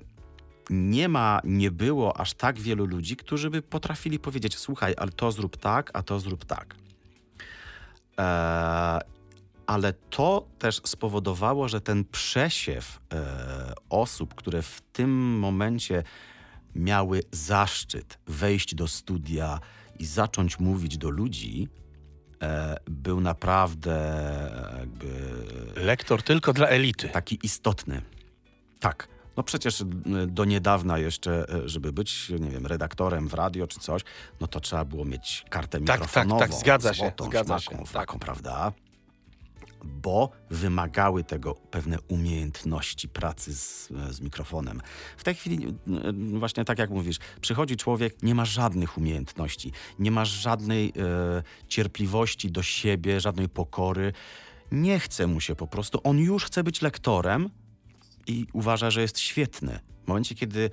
nie 0.69 1.09
ma, 1.09 1.41
nie 1.43 1.71
było 1.71 2.17
aż 2.17 2.33
tak 2.33 2.59
wielu 2.59 2.85
ludzi, 2.85 3.15
którzy 3.15 3.49
by 3.49 3.61
potrafili 3.61 4.19
powiedzieć: 4.19 4.57
Słuchaj, 4.57 4.93
ale 4.97 5.11
to 5.11 5.31
zrób 5.31 5.57
tak, 5.57 5.91
a 5.93 6.03
to 6.03 6.19
zrób 6.19 6.45
tak. 6.45 6.75
E, 8.19 8.99
ale 9.67 9.93
to 9.93 10.47
też 10.59 10.81
spowodowało, 10.85 11.67
że 11.67 11.81
ten 11.81 12.05
przesiew 12.05 12.99
e, 13.13 13.73
osób, 13.89 14.35
które 14.35 14.61
w 14.61 14.81
tym 14.81 15.39
momencie 15.39 16.03
miały 16.75 17.21
zaszczyt 17.31 18.19
wejść 18.27 18.75
do 18.75 18.87
studia 18.87 19.59
i 19.99 20.05
zacząć 20.05 20.59
mówić 20.59 20.97
do 20.97 21.09
ludzi, 21.09 21.67
e, 22.41 22.77
był 22.85 23.21
naprawdę 23.21 23.93
e, 24.73 24.79
jakby 24.79 25.07
Lektor 25.75 26.23
tylko 26.23 26.53
dla 26.53 26.67
elity. 26.67 27.09
taki 27.09 27.39
istotny. 27.43 28.01
Tak. 28.79 29.07
No 29.37 29.43
przecież 29.43 29.83
do 30.27 30.45
niedawna 30.45 30.97
jeszcze, 30.97 31.55
y, 31.55 31.69
żeby 31.69 31.93
być, 31.93 32.29
nie 32.29 32.49
wiem, 32.49 32.67
redaktorem 32.67 33.27
w 33.27 33.33
radio 33.33 33.67
czy 33.67 33.79
coś, 33.79 34.01
no 34.41 34.47
to 34.47 34.59
trzeba 34.59 34.85
było 34.85 35.05
mieć 35.05 35.45
kartę 35.49 35.79
tak, 35.79 35.99
mikrofonową. 35.99 36.39
tak, 36.39 36.53
zgadza 36.53 36.93
się, 36.93 36.99
złotą, 36.99 37.25
zgadza 37.25 37.59
szmaką, 37.59 37.85
się, 37.85 37.93
taką, 37.93 38.13
tak. 38.13 38.21
prawda? 38.21 38.71
Bo 39.83 40.29
wymagały 40.49 41.23
tego 41.23 41.53
pewne 41.53 41.97
umiejętności 42.07 43.09
pracy 43.09 43.55
z, 43.55 43.89
z 44.09 44.21
mikrofonem. 44.21 44.81
W 45.17 45.23
tej 45.23 45.35
chwili, 45.35 45.67
y, 45.67 46.39
właśnie 46.39 46.65
tak 46.65 46.79
jak 46.79 46.89
mówisz, 46.89 47.17
przychodzi 47.41 47.77
człowiek, 47.77 48.23
nie 48.23 48.35
ma 48.35 48.45
żadnych 48.45 48.97
umiejętności, 48.97 49.71
nie 49.99 50.11
ma 50.11 50.25
żadnej 50.25 50.93
e, 50.97 51.43
cierpliwości 51.67 52.51
do 52.51 52.63
siebie, 52.63 53.19
żadnej 53.19 53.49
pokory. 53.49 54.13
Nie 54.71 54.99
chce 54.99 55.27
mu 55.27 55.41
się 55.41 55.55
po 55.55 55.67
prostu. 55.67 55.99
On 56.03 56.19
już 56.19 56.45
chce 56.45 56.63
być 56.63 56.81
lektorem, 56.81 57.49
i 58.27 58.45
uważa, 58.53 58.91
że 58.91 59.01
jest 59.01 59.19
świetny. 59.19 59.79
W 60.03 60.07
momencie, 60.07 60.35
kiedy 60.35 60.69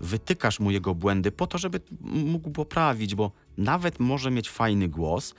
wytykasz 0.00 0.60
mu 0.60 0.70
jego 0.70 0.94
błędy 0.94 1.32
po 1.32 1.46
to, 1.46 1.58
żeby 1.58 1.80
mógł 2.00 2.50
poprawić, 2.50 3.14
bo 3.14 3.32
nawet 3.56 4.00
może 4.00 4.30
mieć 4.30 4.50
fajny 4.50 4.88
głos 4.88 5.34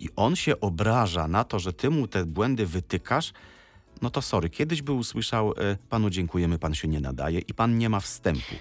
i 0.00 0.08
on 0.16 0.36
się 0.36 0.60
obraża 0.60 1.28
na 1.28 1.44
to, 1.44 1.58
że 1.58 1.72
ty 1.72 1.90
mu 1.90 2.08
te 2.08 2.24
błędy 2.24 2.66
wytykasz, 2.66 3.32
no 4.02 4.10
to 4.10 4.22
sorry, 4.22 4.50
kiedyś 4.50 4.82
by 4.82 4.92
usłyszał, 4.92 5.52
e, 5.52 5.76
panu 5.88 6.10
dziękujemy, 6.10 6.58
pan 6.58 6.74
się 6.74 6.88
nie 6.88 7.00
nadaje 7.00 7.38
i 7.38 7.54
pan 7.54 7.78
nie 7.78 7.88
ma 7.88 8.00
wstępu. 8.00 8.54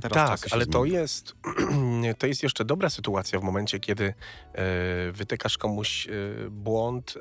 Teraz 0.00 0.40
Tak, 0.40 0.52
ale 0.52 0.66
to 0.66 0.84
jest, 0.84 1.36
to 2.18 2.26
jest 2.26 2.42
jeszcze 2.42 2.64
dobra 2.64 2.90
sytuacja 2.90 3.40
w 3.40 3.42
momencie, 3.42 3.80
kiedy 3.80 4.04
e, 4.04 5.12
wytykasz 5.12 5.58
komuś 5.58 6.08
e, 6.08 6.10
błąd, 6.50 7.14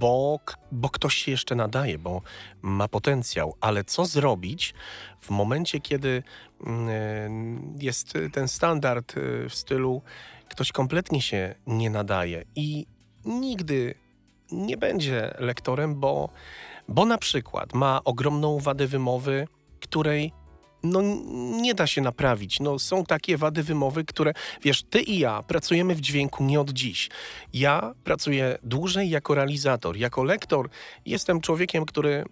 bo, 0.00 0.40
bo 0.72 0.88
ktoś 0.88 1.14
się 1.14 1.30
jeszcze 1.30 1.54
nadaje, 1.54 1.98
bo 1.98 2.22
ma 2.62 2.88
potencjał. 2.88 3.54
Ale 3.60 3.84
co 3.84 4.04
zrobić 4.06 4.74
w 5.20 5.30
momencie, 5.30 5.80
kiedy 5.80 6.22
mm, 6.66 6.88
e, 6.88 7.84
jest 7.84 8.18
ten 8.32 8.48
standard 8.48 9.14
e, 9.16 9.48
w 9.48 9.54
stylu 9.54 10.02
ktoś 10.48 10.72
kompletnie 10.72 11.22
się 11.22 11.54
nie 11.66 11.90
nadaje 11.90 12.44
i 12.56 12.86
nigdy 13.24 13.94
nie 14.52 14.76
będzie 14.76 15.34
lektorem, 15.38 16.00
bo, 16.00 16.28
bo 16.88 17.04
na 17.04 17.18
przykład 17.18 17.74
ma 17.74 18.00
ogromną 18.04 18.58
wadę 18.58 18.86
wymowy, 18.86 19.48
której 19.80 20.32
no 20.82 21.00
nie 21.60 21.74
da 21.74 21.86
się 21.86 22.00
naprawić. 22.00 22.60
No, 22.60 22.78
są 22.78 23.04
takie 23.04 23.36
wady 23.36 23.62
wymowy, 23.62 24.04
które, 24.04 24.32
wiesz, 24.62 24.82
ty 24.82 25.00
i 25.00 25.18
ja 25.18 25.42
pracujemy 25.42 25.94
w 25.94 26.00
dźwięku 26.00 26.44
nie 26.44 26.60
od 26.60 26.70
dziś. 26.70 27.10
Ja 27.52 27.94
pracuję 28.04 28.58
dłużej 28.62 29.10
jako 29.10 29.34
realizator. 29.34 29.96
Jako 29.96 30.24
lektor 30.24 30.68
jestem 31.06 31.40
człowiekiem, 31.40 31.86
który 31.86 32.10
e, 32.12 32.24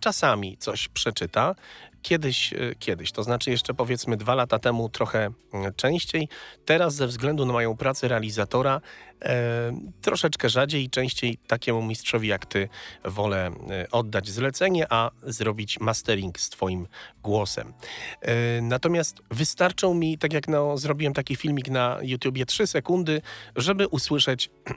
czasami 0.00 0.56
coś 0.56 0.88
przeczyta, 0.88 1.54
kiedyś, 2.02 2.52
e, 2.52 2.56
kiedyś, 2.78 3.12
to 3.12 3.22
znaczy 3.22 3.50
jeszcze 3.50 3.74
powiedzmy 3.74 4.16
dwa 4.16 4.34
lata 4.34 4.58
temu 4.58 4.88
trochę 4.88 5.30
e, 5.52 5.72
częściej. 5.72 6.28
Teraz 6.64 6.94
ze 6.94 7.06
względu 7.06 7.46
na 7.46 7.52
moją 7.52 7.76
pracę 7.76 8.08
realizatora 8.08 8.80
e, 9.22 9.72
troszeczkę 10.00 10.48
rzadziej 10.48 10.84
i 10.84 10.90
częściej 10.90 11.38
takiemu 11.46 11.82
mistrzowi 11.82 12.28
jak 12.28 12.46
ty 12.46 12.68
wolę 13.04 13.50
e, 13.70 13.90
oddać 13.90 14.28
zlecenie, 14.28 14.86
a 14.90 15.10
zrobić 15.22 15.80
mastering 15.80 16.40
z 16.40 16.50
twoim 16.50 16.86
głosem. 17.22 17.72
E, 18.20 18.60
natomiast 18.60 19.22
wystarczą 19.30 19.94
mi, 19.94 20.18
tak 20.18 20.32
jak 20.32 20.48
no, 20.48 20.78
zrobiłem 20.78 21.14
taki 21.14 21.36
filmik 21.36 21.68
na 21.68 21.98
YouTubie, 22.02 22.46
3 22.46 22.66
sekundy, 22.66 23.22
żeby 23.56 23.88
usłyszeć, 23.88 24.50
e, 24.66 24.72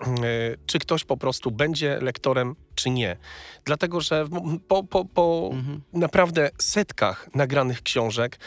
czy 0.66 0.80
ktoś 0.80 1.04
po 1.04 1.18
prostu 1.18 1.52
będzie 1.52 2.00
lektorem, 2.02 2.56
czy 2.76 2.90
nie. 2.90 3.18
Dlatego, 3.66 4.02
że 4.02 4.28
po, 4.68 4.84
po, 4.84 5.06
po 5.06 5.52
naprawdę 5.94 6.50
setkach 6.58 7.30
nagranych 7.36 7.82
książek 7.82 8.40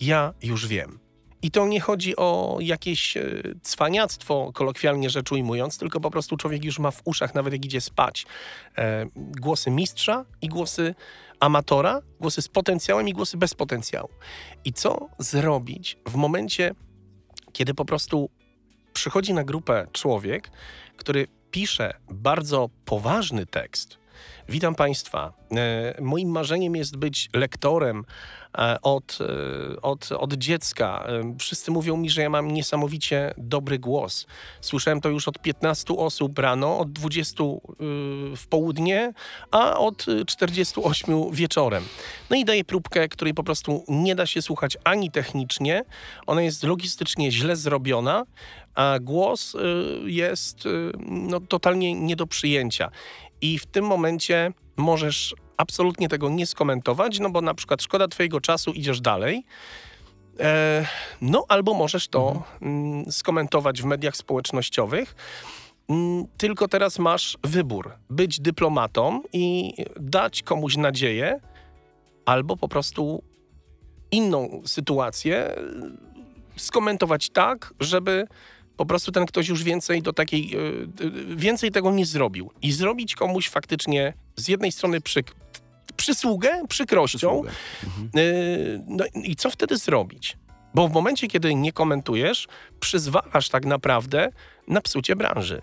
ja 0.00 0.34
już 0.42 0.66
wiem. 0.66 1.07
I 1.42 1.50
to 1.50 1.66
nie 1.66 1.80
chodzi 1.80 2.16
o 2.16 2.58
jakieś 2.60 3.16
e, 3.16 3.22
cwaniactwo, 3.62 4.50
kolokwialnie 4.54 5.10
rzecz 5.10 5.32
ujmując, 5.32 5.78
tylko 5.78 6.00
po 6.00 6.10
prostu 6.10 6.36
człowiek 6.36 6.64
już 6.64 6.78
ma 6.78 6.90
w 6.90 7.02
uszach, 7.04 7.34
nawet 7.34 7.52
jak 7.52 7.64
idzie 7.64 7.80
spać, 7.80 8.26
e, 8.78 9.06
głosy 9.16 9.70
mistrza 9.70 10.24
i 10.42 10.48
głosy 10.48 10.94
amatora, 11.40 12.00
głosy 12.20 12.42
z 12.42 12.48
potencjałem 12.48 13.08
i 13.08 13.12
głosy 13.12 13.36
bez 13.36 13.54
potencjału. 13.54 14.08
I 14.64 14.72
co 14.72 15.08
zrobić 15.18 15.98
w 16.06 16.14
momencie, 16.14 16.74
kiedy 17.52 17.74
po 17.74 17.84
prostu 17.84 18.30
przychodzi 18.92 19.34
na 19.34 19.44
grupę 19.44 19.86
człowiek, 19.92 20.50
który 20.96 21.26
pisze 21.50 21.94
bardzo 22.10 22.70
poważny 22.84 23.46
tekst. 23.46 23.98
Witam 24.48 24.74
Państwa. 24.74 25.32
E, 25.56 25.94
moim 26.02 26.28
marzeniem 26.28 26.76
jest 26.76 26.96
być 26.96 27.30
lektorem 27.34 28.04
e, 28.58 28.76
od, 28.82 29.18
e, 29.20 29.82
od, 29.82 30.12
od 30.12 30.34
dziecka. 30.34 31.06
Wszyscy 31.38 31.70
mówią 31.70 31.96
mi, 31.96 32.10
że 32.10 32.22
ja 32.22 32.30
mam 32.30 32.50
niesamowicie 32.50 33.34
dobry 33.38 33.78
głos. 33.78 34.26
Słyszałem 34.60 35.00
to 35.00 35.08
już 35.08 35.28
od 35.28 35.38
15 35.38 35.96
osób 35.96 36.38
rano, 36.38 36.78
od 36.78 36.92
20 36.92 37.44
y, 37.44 37.46
w 38.36 38.46
południe, 38.48 39.12
a 39.50 39.78
od 39.78 40.08
y, 40.08 40.24
48 40.24 41.30
wieczorem. 41.32 41.84
No 42.30 42.36
i 42.36 42.44
daję 42.44 42.64
próbkę, 42.64 43.08
której 43.08 43.34
po 43.34 43.44
prostu 43.44 43.84
nie 43.88 44.14
da 44.14 44.26
się 44.26 44.42
słuchać 44.42 44.76
ani 44.84 45.10
technicznie. 45.10 45.84
Ona 46.26 46.42
jest 46.42 46.62
logistycznie 46.62 47.32
źle 47.32 47.56
zrobiona, 47.56 48.24
a 48.74 48.98
głos 49.00 49.54
y, 49.54 49.58
jest 50.10 50.66
y, 50.66 50.92
no, 51.06 51.40
totalnie 51.40 51.94
nie 51.94 52.16
do 52.16 52.26
przyjęcia. 52.26 52.90
I 53.40 53.58
w 53.58 53.66
tym 53.66 53.84
momencie 53.84 54.52
możesz 54.76 55.34
absolutnie 55.56 56.08
tego 56.08 56.28
nie 56.28 56.46
skomentować, 56.46 57.18
no 57.18 57.30
bo 57.30 57.40
na 57.40 57.54
przykład 57.54 57.82
szkoda 57.82 58.08
twojego 58.08 58.40
czasu, 58.40 58.72
idziesz 58.72 59.00
dalej. 59.00 59.44
E, 60.40 60.86
no 61.20 61.44
albo 61.48 61.74
możesz 61.74 62.08
to 62.08 62.42
mm, 62.62 63.12
skomentować 63.12 63.82
w 63.82 63.84
mediach 63.84 64.16
społecznościowych. 64.16 65.14
Mm, 65.88 66.26
Tylko 66.36 66.68
teraz 66.68 66.98
masz 66.98 67.38
wybór: 67.44 67.92
być 68.10 68.40
dyplomatą 68.40 69.22
i 69.32 69.74
dać 70.00 70.42
komuś 70.42 70.76
nadzieję, 70.76 71.40
albo 72.26 72.56
po 72.56 72.68
prostu 72.68 73.22
inną 74.10 74.62
sytuację 74.66 75.58
y, 75.58 76.60
skomentować 76.60 77.30
tak, 77.30 77.74
żeby 77.80 78.26
po 78.78 78.86
prostu 78.86 79.12
ten 79.12 79.26
ktoś 79.26 79.48
już 79.48 79.62
więcej 79.62 80.02
do 80.02 80.12
takiej, 80.12 80.56
y, 80.56 81.04
y, 81.04 81.36
więcej 81.36 81.70
tego 81.70 81.90
nie 81.90 82.06
zrobił. 82.06 82.50
I 82.62 82.72
zrobić 82.72 83.14
komuś 83.14 83.48
faktycznie 83.48 84.12
z 84.36 84.48
jednej 84.48 84.72
strony 84.72 85.00
przysługę, 85.96 86.62
przykrością, 86.68 87.18
Przysługę. 87.18 87.50
y, 88.16 88.80
no 88.86 89.04
i 89.14 89.36
co 89.36 89.50
wtedy 89.50 89.76
zrobić? 89.76 90.36
Bo 90.74 90.88
w 90.88 90.92
momencie, 90.92 91.28
kiedy 91.28 91.54
nie 91.54 91.72
komentujesz, 91.72 92.48
przyzwalasz 92.80 93.48
tak 93.48 93.66
naprawdę 93.66 94.28
na 94.68 94.80
psucie 94.80 95.16
branży. 95.16 95.62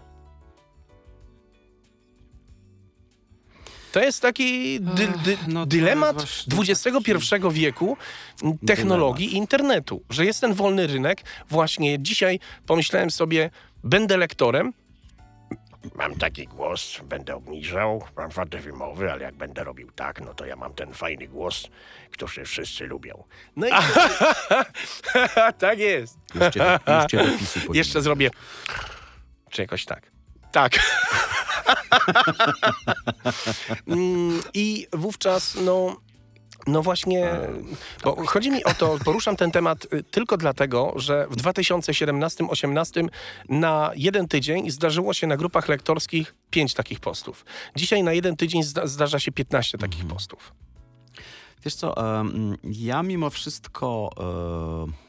To 3.95 4.01
jest 4.01 4.21
taki 4.21 4.79
dy, 4.81 5.07
dy, 5.07 5.37
no 5.47 5.65
dylemat 5.65 6.25
XXI 6.57 7.35
wieku 7.51 7.97
technologii 8.67 9.33
i 9.33 9.35
internetu, 9.37 10.01
że 10.09 10.25
jest 10.25 10.41
ten 10.41 10.53
wolny 10.53 10.87
rynek. 10.87 11.23
Właśnie 11.49 11.99
dzisiaj 11.99 12.39
pomyślałem 12.65 13.11
sobie, 13.11 13.49
będę 13.83 14.17
lektorem, 14.17 14.73
Mam 15.95 16.15
taki 16.15 16.47
głos, 16.47 16.99
będę 17.03 17.35
obniżał, 17.35 18.03
mam 18.17 18.29
wadę 18.29 18.59
wymowy, 18.59 19.11
ale 19.11 19.23
jak 19.23 19.35
będę 19.35 19.63
robił 19.63 19.91
tak, 19.91 20.21
no 20.21 20.33
to 20.33 20.45
ja 20.45 20.55
mam 20.55 20.73
ten 20.73 20.93
fajny 20.93 21.27
głos, 21.27 21.67
który 22.11 22.45
wszyscy 22.45 22.87
lubią. 22.87 23.23
no 23.55 23.67
i 23.67 23.71
tak 25.59 25.79
jest. 25.79 26.17
PiSu 26.27 26.59
powinien. 27.67 27.73
Jeszcze 27.73 28.01
zrobię. 28.01 28.29
Czy 29.49 29.61
jakoś 29.61 29.85
tak. 29.85 30.14
Tak. 30.55 30.79
Mm, 33.87 34.41
I 34.53 34.87
wówczas, 34.93 35.57
no. 35.65 35.95
No 36.67 36.81
właśnie, 36.81 37.29
bo 38.03 38.25
chodzi 38.25 38.51
mi 38.51 38.63
o 38.63 38.73
to, 38.73 38.97
poruszam 39.05 39.35
ten 39.35 39.51
temat 39.51 39.93
y, 39.93 40.03
tylko 40.03 40.37
dlatego, 40.37 40.93
że 40.95 41.27
w 41.29 41.35
2017-18 41.35 43.07
na 43.49 43.91
jeden 43.95 44.27
tydzień 44.27 44.71
zdarzyło 44.71 45.13
się 45.13 45.27
na 45.27 45.37
grupach 45.37 45.67
lektorskich 45.67 46.35
pięć 46.49 46.73
takich 46.73 46.99
postów. 46.99 47.45
Dzisiaj 47.75 48.03
na 48.03 48.13
jeden 48.13 48.35
tydzień 48.35 48.63
zda 48.63 48.87
zdarza 48.87 49.19
się 49.19 49.31
15 49.31 49.77
takich 49.77 50.07
postów. 50.07 50.53
Wiesz 51.65 51.75
co, 51.75 51.95
ja 52.63 53.03
mimo 53.03 53.29
wszystko 53.29 54.09
e, 54.89 55.04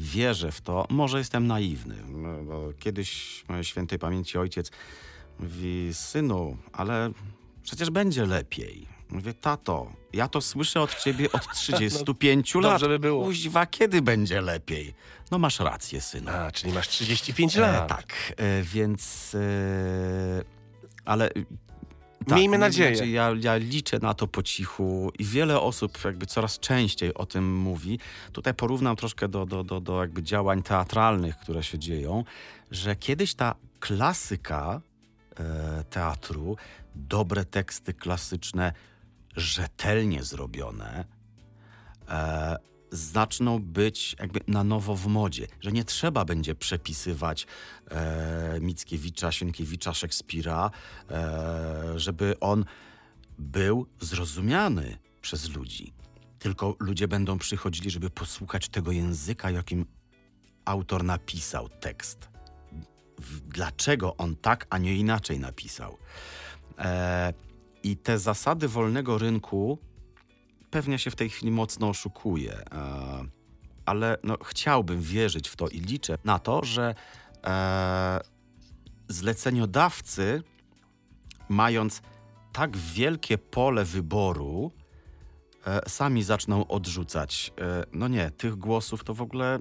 wierzę 0.00 0.52
w 0.52 0.60
to, 0.60 0.86
może 0.90 1.18
jestem 1.18 1.46
naiwny, 1.46 1.96
no, 2.08 2.42
bo 2.42 2.72
kiedyś 2.78 3.44
mojej 3.48 3.64
świętej 3.64 3.98
pamięci 3.98 4.38
ojciec 4.38 4.70
mówi, 5.40 5.88
synu, 5.92 6.56
ale 6.72 7.10
przecież 7.62 7.90
będzie 7.90 8.26
lepiej. 8.26 8.86
Mówię, 9.10 9.34
tato, 9.34 9.92
ja 10.12 10.28
to 10.28 10.40
słyszę 10.40 10.80
od 10.80 10.96
ciebie 10.98 11.32
od 11.32 11.52
35 11.56 12.54
lat. 12.54 12.62
dobrze 12.62 12.88
by 12.88 12.98
było. 12.98 13.24
Kuźwa, 13.24 13.66
kiedy 13.66 14.02
będzie 14.02 14.40
lepiej? 14.40 14.94
No 15.30 15.38
masz 15.38 15.60
rację, 15.60 16.00
synu. 16.00 16.30
A, 16.30 16.50
czyli 16.50 16.72
masz 16.72 16.88
35 16.88 17.56
E, 17.56 17.60
lat. 17.60 17.88
tak, 17.88 18.12
e, 18.36 18.62
więc... 18.62 19.34
E, 19.34 20.44
ale... 21.04 21.30
Tak, 22.26 22.38
Miejmy 22.38 22.58
nadzieję. 22.58 22.96
Znaczy, 22.96 23.10
ja, 23.10 23.32
ja 23.40 23.56
liczę 23.56 23.98
na 23.98 24.14
to 24.14 24.26
po 24.26 24.42
cichu 24.42 25.12
i 25.18 25.24
wiele 25.24 25.60
osób 25.60 26.04
jakby 26.04 26.26
coraz 26.26 26.58
częściej 26.58 27.14
o 27.14 27.26
tym 27.26 27.56
mówi. 27.56 27.98
Tutaj 28.32 28.54
porównam 28.54 28.96
troszkę 28.96 29.28
do, 29.28 29.46
do, 29.46 29.64
do, 29.64 29.80
do 29.80 30.00
jakby 30.00 30.22
działań 30.22 30.62
teatralnych, 30.62 31.36
które 31.36 31.62
się 31.62 31.78
dzieją, 31.78 32.24
że 32.70 32.96
kiedyś 32.96 33.34
ta 33.34 33.54
klasyka 33.80 34.80
e, 35.36 35.84
teatru, 35.90 36.56
dobre 36.94 37.44
teksty 37.44 37.94
klasyczne, 37.94 38.72
rzetelnie 39.36 40.22
zrobione, 40.22 41.04
e, 42.08 42.56
zaczną 42.90 43.58
być 43.58 44.16
jakby 44.20 44.40
na 44.48 44.64
nowo 44.64 44.96
w 44.96 45.06
modzie, 45.06 45.46
że 45.60 45.72
nie 45.72 45.84
trzeba 45.84 46.24
będzie 46.24 46.54
przepisywać 46.54 47.46
e, 47.90 48.58
Mickiewicza, 48.60 49.32
Sienkiewicza, 49.32 49.94
Szekspira, 49.94 50.70
e, 51.10 51.92
żeby 51.96 52.40
on 52.40 52.64
był 53.38 53.86
zrozumiany 54.00 54.98
przez 55.22 55.50
ludzi. 55.50 55.92
Tylko 56.38 56.76
ludzie 56.78 57.08
będą 57.08 57.38
przychodzili, 57.38 57.90
żeby 57.90 58.10
posłuchać 58.10 58.68
tego 58.68 58.92
języka, 58.92 59.50
jakim 59.50 59.86
autor 60.64 61.04
napisał 61.04 61.68
tekst. 61.68 62.28
Dlaczego 63.48 64.16
on 64.16 64.36
tak, 64.36 64.66
a 64.70 64.78
nie 64.78 64.96
inaczej 64.96 65.38
napisał. 65.40 65.98
E, 66.78 67.32
I 67.82 67.96
te 67.96 68.18
zasady 68.18 68.68
wolnego 68.68 69.18
rynku 69.18 69.78
pewnie 70.70 70.98
się 70.98 71.10
w 71.10 71.16
tej 71.16 71.30
chwili 71.30 71.52
mocno 71.52 71.88
oszukuje, 71.88 72.52
e, 72.52 72.64
ale 73.86 74.18
no, 74.22 74.36
chciałbym 74.44 75.00
wierzyć 75.00 75.48
w 75.48 75.56
to 75.56 75.68
i 75.68 75.80
liczę 75.80 76.18
na 76.24 76.38
to, 76.38 76.64
że 76.64 76.94
e, 77.44 78.20
zleceniodawcy, 79.08 80.42
mając 81.48 82.02
tak 82.52 82.76
wielkie 82.76 83.38
pole 83.38 83.84
wyboru, 83.84 84.72
e, 85.66 85.88
sami 85.88 86.22
zaczną 86.22 86.66
odrzucać. 86.66 87.52
No 87.92 88.08
nie, 88.08 88.30
tych 88.30 88.56
głosów 88.56 89.04
to 89.04 89.14
w 89.14 89.22
ogóle 89.22 89.58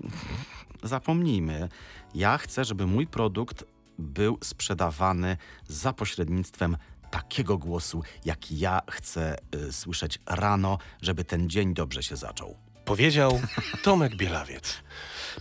zapomnijmy. 0.83 1.69
Ja 2.15 2.37
chcę, 2.37 2.65
żeby 2.65 2.87
mój 2.87 3.07
produkt 3.07 3.63
był 3.99 4.37
sprzedawany 4.43 5.37
za 5.67 5.93
pośrednictwem 5.93 6.77
takiego 7.11 7.57
głosu, 7.57 8.03
jaki 8.25 8.59
ja 8.59 8.81
chcę 8.91 9.35
y, 9.55 9.73
słyszeć 9.73 10.19
rano, 10.25 10.77
żeby 11.01 11.23
ten 11.23 11.49
dzień 11.49 11.73
dobrze 11.73 12.03
się 12.03 12.15
zaczął. 12.15 12.55
Powiedział 12.85 13.41
Tomek 13.83 14.15
Bielawiec. 14.15 14.77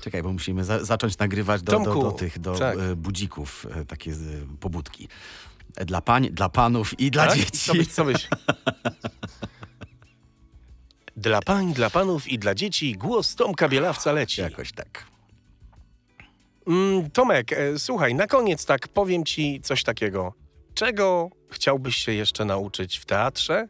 Czekaj, 0.00 0.22
bo 0.22 0.32
musimy 0.32 0.64
za 0.64 0.84
zacząć 0.84 1.18
nagrywać 1.18 1.62
do, 1.62 1.72
do, 1.72 1.84
Tomku, 1.84 2.02
do 2.02 2.12
tych 2.12 2.38
do 2.38 2.54
tak. 2.54 2.78
y, 2.78 2.96
budzików, 2.96 3.66
y, 3.80 3.84
takie 3.84 4.12
pobudki. 4.60 5.08
Dla 5.74 6.00
pań, 6.00 6.30
dla 6.30 6.48
panów 6.48 7.00
i 7.00 7.10
dla 7.10 7.26
Tak? 7.26 7.36
dzieci. 7.36 7.58
Co 7.58 7.74
byś, 7.74 7.88
co 7.88 8.04
byś? 8.04 8.28
Dla 11.16 11.42
pań, 11.42 11.72
dla 11.72 11.90
panów 11.90 12.28
i 12.28 12.38
dla 12.38 12.54
dzieci 12.54 12.92
głos 12.92 13.34
Tomka 13.34 13.68
Bielawca 13.68 14.12
leci. 14.12 14.40
Jakoś 14.40 14.72
tak. 14.72 15.04
Mm, 16.66 17.10
Tomek, 17.10 17.52
e, 17.52 17.78
słuchaj, 17.78 18.14
na 18.14 18.26
koniec 18.26 18.66
tak 18.66 18.88
powiem 18.88 19.24
ci 19.24 19.60
coś 19.60 19.82
takiego. 19.82 20.32
Czego 20.78 21.30
chciałbyś 21.50 21.96
się 21.96 22.12
jeszcze 22.12 22.44
nauczyć 22.44 22.98
w 22.98 23.06
teatrze, 23.06 23.54
e, 23.54 23.68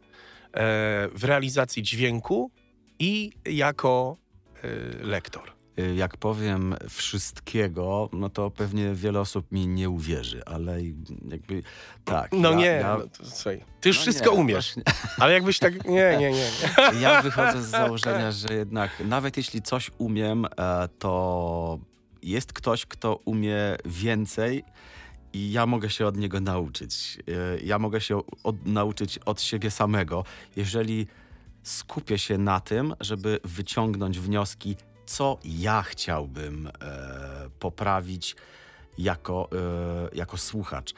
w 1.13 1.23
realizacji 1.23 1.83
dźwięku 1.83 2.51
i 2.99 3.31
jako 3.45 4.17
e, 4.63 4.67
lektor? 5.05 5.51
y, 5.79 5.95
jak 5.95 6.17
powiem 6.17 6.75
wszystkiego, 6.89 8.09
no 8.13 8.29
to 8.29 8.51
pewnie 8.51 8.93
wiele 8.93 9.19
osób 9.19 9.51
mi 9.51 9.67
nie 9.67 9.89
uwierzy, 9.89 10.45
ale 10.45 10.81
jakby 11.29 11.63
tak. 12.05 12.31
No 12.31 12.51
ja, 12.51 12.57
nie, 12.57 12.65
Ja, 12.65 12.97
no 12.97 13.07
to, 13.07 13.25
słuchaj, 13.25 13.65
ty 13.81 13.89
już 13.89 13.97
no 13.97 14.01
wszystko 14.01 14.31
nie, 14.31 14.37
umiesz. 14.39 14.55
właśnie. 14.75 14.83
Ale 15.23 15.33
jakbyś 15.33 15.59
tak. 15.59 15.85
Nie, 15.85 16.17
nie, 16.19 16.31
nie. 16.31 16.31
nie. 16.31 16.99
Ja 17.01 17.21
wychodzę 17.21 17.61
z 17.61 17.65
założenia, 17.65 18.31
że 18.47 18.53
jednak 18.53 18.91
nawet 19.05 19.37
jeśli 19.37 19.61
coś 19.61 19.91
umiem, 19.97 20.45
e, 20.45 20.49
to 20.99 21.79
jest 22.23 22.53
ktoś, 22.53 22.85
kto 22.85 23.15
umie 23.15 23.75
więcej 23.85 24.63
i 25.33 25.51
ja 25.51 25.65
mogę 25.65 25.89
się 25.89 26.07
od 26.07 26.17
niego 26.17 26.39
nauczyć. 26.39 27.17
E, 27.27 27.59
Ja 27.59 27.79
mogę 27.79 28.01
się 28.01 28.21
od, 28.43 28.65
nauczyć 28.65 29.17
od 29.17 29.41
siebie 29.41 29.71
samego, 29.71 30.23
jeżeli 30.55 31.07
skupię 31.63 32.17
się 32.17 32.37
na 32.37 32.59
tym, 32.59 32.93
żeby 32.99 33.39
wyciągnąć 33.43 34.19
wnioski, 34.19 34.75
co 35.05 35.39
ja 35.45 35.81
chciałbym 35.81 36.67
e, 36.67 36.71
poprawić 37.59 38.35
jako, 38.97 39.49
e, 40.13 40.15
jako 40.15 40.37
słuchacz. 40.37 40.93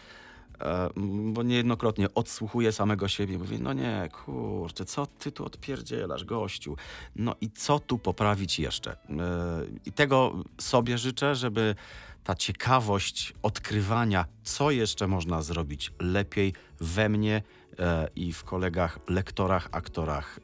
E, 0.62 0.90
bo 1.34 1.44
niejednokrotnie 1.44 2.14
odsłuchuję 2.16 2.72
samego 2.72 3.08
siebie 3.08 3.38
mówię, 3.38 3.58
no 3.60 3.74
nie, 3.74 4.10
kurczę, 4.26 4.86
co 4.86 5.06
ty 5.06 5.32
tu 5.32 5.46
odpierdzielasz, 5.46 6.26
gościu? 6.26 6.76
No 7.16 7.36
i 7.42 7.50
co 7.50 7.80
tu 7.80 7.98
poprawić 7.98 8.60
jeszcze? 8.60 8.92
E, 8.92 8.98
I 9.86 9.92
tego 9.92 10.44
sobie 10.58 10.98
życzę, 10.98 11.36
żeby 11.36 11.76
ta 12.24 12.36
ciekawość 12.36 13.34
odkrywania, 13.44 14.26
co 14.44 14.72
jeszcze 14.72 15.08
można 15.08 15.42
zrobić 15.42 15.92
lepiej 16.00 16.54
we 16.80 17.10
mnie 17.10 17.42
e, 17.80 18.08
i 18.16 18.34
w 18.34 18.44
kolegach, 18.44 19.00
lektorach, 19.08 19.70
aktorach 19.72 20.40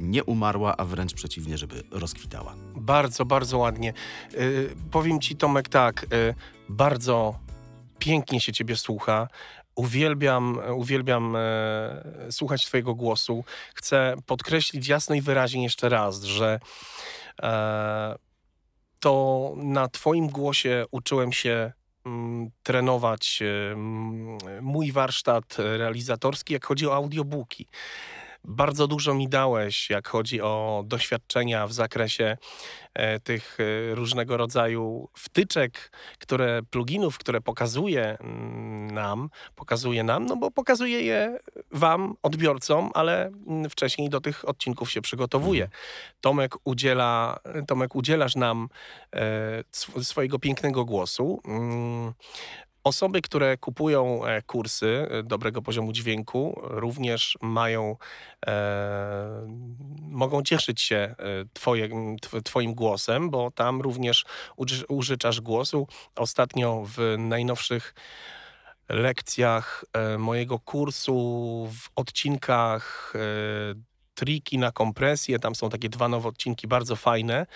nie 0.00 0.24
umarła, 0.24 0.76
a 0.76 0.84
wręcz 0.84 1.14
przeciwnie, 1.14 1.58
żeby 1.58 1.82
rozkwitała. 1.90 2.54
Bardzo, 2.76 3.24
bardzo 3.24 3.58
ładnie. 3.58 3.92
Powiem 4.90 5.20
ci, 5.20 5.36
Tomek, 5.36 5.68
tak, 5.68 6.06
bardzo 6.68 7.38
pięknie 8.00 8.40
się 8.40 8.52
ciebie 8.52 8.76
słucha. 8.76 9.28
Uwielbiam, 9.74 10.60
uwielbiam 10.76 11.36
e, 11.36 11.42
słuchać 12.30 12.66
twojego 12.66 12.94
głosu. 12.94 13.44
Chcę 13.74 14.14
podkreślić 14.26 14.88
jasno 14.88 15.14
i 15.14 15.20
wyraźnie 15.20 15.62
jeszcze 15.62 15.88
raz, 15.88 16.22
że 16.22 16.60
e, 17.42 18.14
to 19.00 19.52
na 19.56 19.88
twoim 19.88 20.28
głosie 20.28 20.84
uczyłem 20.90 21.32
się 21.32 21.72
mm, 22.06 22.50
trenować 22.62 23.42
e, 23.42 23.72
mm, 23.72 24.38
mój 24.60 24.92
warsztat 24.92 25.56
realizatorski, 25.58 26.52
jak 26.52 26.66
chodzi 26.66 26.86
o 26.86 26.94
audiobooki. 26.94 27.66
Bardzo 28.44 28.86
dużo 28.86 29.14
mi 29.14 29.28
dałeś, 29.28 29.90
jak 29.90 30.08
chodzi 30.08 30.40
o 30.40 30.82
doświadczenia 30.86 31.66
w 31.66 31.72
zakresie 31.72 32.36
e, 32.94 33.20
tych 33.20 33.58
e, 33.60 33.94
różnego 33.94 34.36
rodzaju 34.36 35.08
wtyczek, 35.16 35.92
które 36.18 36.60
pluginów, 36.70 37.18
które 37.18 37.40
pokazuje 37.40 38.18
mm, 38.20 38.90
nam, 38.90 39.30
pokazuje 39.54 40.04
nam, 40.04 40.26
no 40.26 40.36
bo 40.36 40.50
pokazuje 40.50 41.02
je 41.02 41.38
wam, 41.70 42.14
odbiorcom, 42.22 42.90
ale 42.94 43.26
mm, 43.26 43.70
wcześniej 43.70 44.08
do 44.08 44.20
tych 44.20 44.48
odcinków 44.48 44.90
się 44.90 45.00
przygotowuje. 45.00 45.68
Tomek 46.20 46.54
udziela, 46.64 47.38
Tomek 47.66 47.96
udzielasz 47.96 48.36
nam 48.36 48.68
e, 49.14 49.64
sw- 49.72 50.04
swojego 50.04 50.38
pięknego 50.38 50.84
głosu. 50.84 51.42
Osoby, 52.84 53.22
które 53.22 53.56
kupują 53.56 54.24
e, 54.24 54.42
kursy 54.42 55.06
e, 55.10 55.22
dobrego 55.22 55.62
poziomu 55.62 55.92
dźwięku, 55.92 56.60
również 56.62 57.38
mają, 57.42 57.96
e, 58.46 59.48
mogą 60.02 60.42
cieszyć 60.42 60.80
się 60.80 60.96
e, 60.96 61.14
twoje, 61.52 61.88
tw, 62.22 62.42
Twoim 62.42 62.74
głosem, 62.74 63.30
bo 63.30 63.50
tam 63.50 63.80
również 63.80 64.24
uży- 64.56 64.84
użyczasz 64.88 65.40
głosu. 65.40 65.86
Ostatnio 66.16 66.82
w 66.86 67.14
najnowszych 67.18 67.94
lekcjach 68.88 69.84
mojego 70.18 70.58
kursu, 70.58 71.68
w 71.72 71.88
odcinkach 71.96 73.14
triki 74.20 74.58
na 74.58 74.72
kompresję, 74.72 75.38
tam 75.38 75.54
są 75.54 75.70
takie 75.70 75.88
dwa 75.88 76.08
nowe 76.08 76.28
odcinki, 76.28 76.68
bardzo 76.68 76.96
fajne. 76.96 77.46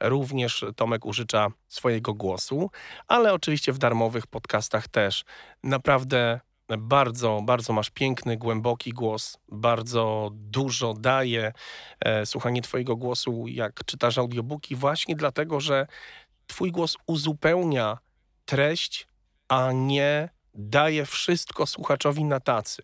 Również 0.00 0.64
Tomek 0.76 1.06
użycza 1.06 1.48
swojego 1.68 2.14
głosu 2.14 2.70
ale 3.08 3.32
oczywiście 3.32 3.72
w 3.72 3.78
darmowych 3.78 4.26
podcastach 4.26 4.88
też. 4.88 5.24
Naprawdę 5.62 6.40
bardzo, 6.78 7.40
bardzo 7.44 7.72
masz 7.72 7.90
piękny, 7.90 8.36
głęboki 8.36 8.92
głos, 8.92 9.38
bardzo 9.48 10.30
dużo 10.32 10.94
daje 10.94 11.52
e, 12.00 12.26
słuchanie 12.26 12.62
Twojego 12.62 12.96
głosu, 12.96 13.44
jak 13.48 13.84
czytasz 13.84 14.18
audiobooki, 14.18 14.76
właśnie 14.76 15.16
dlatego, 15.16 15.60
że 15.60 15.86
Twój 16.46 16.72
głos 16.72 16.96
uzupełnia 17.06 17.98
treść, 18.44 19.08
a 19.48 19.72
nie 19.72 20.28
daje 20.54 21.06
wszystko 21.06 21.66
słuchaczowi 21.66 22.24
na 22.24 22.40
tacy. 22.40 22.82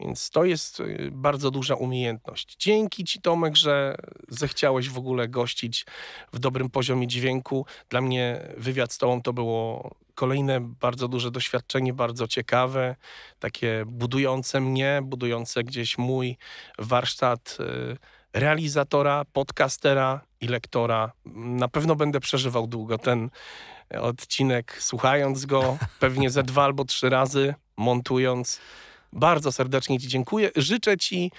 Więc 0.00 0.30
to 0.30 0.44
jest 0.44 0.80
y, 0.80 1.08
bardzo 1.12 1.50
duża 1.50 1.74
umiejętność. 1.74 2.56
Dzięki 2.58 3.04
Ci, 3.04 3.20
Tomek, 3.20 3.56
że 3.56 3.96
zechciałeś 4.28 4.90
w 4.90 4.98
ogóle 4.98 5.28
gościć 5.28 5.86
w 6.32 6.38
dobrym 6.38 6.70
poziomie 6.70 7.06
dźwięku. 7.06 7.66
Dla 7.88 8.00
mnie 8.00 8.54
wywiad 8.56 8.92
z 8.92 8.98
Tobą 8.98 9.22
to 9.22 9.32
było 9.32 9.90
kolejne 10.14 10.60
bardzo 10.60 11.08
duże 11.08 11.30
doświadczenie, 11.30 11.92
bardzo 11.92 12.28
ciekawe, 12.28 12.96
takie 13.38 13.84
budujące 13.86 14.60
mnie, 14.60 15.00
budujące 15.02 15.64
gdzieś 15.64 15.98
mój 15.98 16.36
warsztat 16.78 17.58
y, 17.60 17.96
realizatora, 18.36 19.24
podcastera 19.32 20.20
i 20.40 20.48
lektora. 20.48 21.12
Na 21.34 21.68
pewno 21.68 21.96
będę 21.96 22.20
przeżywał 22.20 22.66
długo 22.66 22.98
ten 22.98 23.30
odcinek, 24.00 24.76
słuchając 24.80 25.46
go, 25.46 25.78
pewnie 26.00 26.30
ze 26.30 26.42
dwa 26.42 26.64
albo 26.64 26.84
trzy 26.84 27.10
razy, 27.10 27.54
montując. 27.76 28.60
Bardzo 29.12 29.52
serdecznie 29.52 30.00
Ci 30.00 30.08
dziękuję. 30.08 30.50
Życzę 30.56 30.96
Ci 30.96 31.32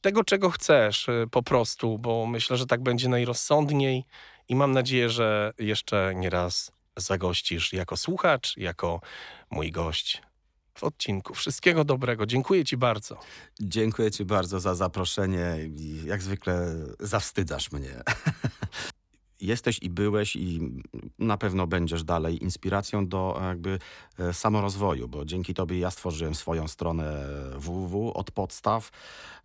tego, 0.00 0.24
czego 0.24 0.50
chcesz 0.50 1.08
y, 1.08 1.26
po 1.30 1.42
prostu, 1.42 1.98
bo 1.98 2.26
myślę, 2.26 2.56
że 2.56 2.66
tak 2.66 2.82
będzie 2.82 3.08
najrozsądniej 3.08 4.04
i 4.48 4.56
mam 4.56 4.72
nadzieję, 4.72 5.10
że 5.10 5.52
jeszcze 5.58 6.12
nie 6.16 6.30
raz 6.30 6.72
zagościsz 6.96 7.72
jako 7.72 7.96
słuchacz, 7.96 8.56
jako 8.56 9.00
mój 9.50 9.70
gość 9.70 10.22
w 10.78 10.84
odcinku. 10.84 11.34
Wszystkiego 11.34 11.84
dobrego. 11.84 12.26
Dziękuję 12.26 12.64
Ci 12.64 12.76
bardzo. 12.76 13.20
Dziękuję 13.60 14.10
Ci 14.10 14.24
bardzo 14.24 14.60
za 14.60 14.74
zaproszenie 14.74 15.56
i 15.76 16.04
jak 16.04 16.22
zwykle 16.22 16.74
zawstydzasz 17.00 17.72
mnie. 17.72 18.02
Jesteś 19.40 19.78
i 19.82 19.90
byłeś 19.90 20.36
i 20.36 20.60
na 21.18 21.36
pewno 21.36 21.66
będziesz 21.66 22.04
dalej 22.04 22.42
inspiracją 22.42 23.08
do 23.08 23.38
e, 23.42 23.44
jakby 23.46 23.78
e, 24.18 24.32
samorozwoju, 24.32 25.08
bo 25.08 25.24
dzięki 25.24 25.54
Tobie 25.54 25.78
ja 25.78 25.90
stworzyłem 25.90 26.34
swoją 26.34 26.68
stronę 26.68 27.26
www 27.56 28.12
od 28.14 28.30
podstaw. 28.30 28.90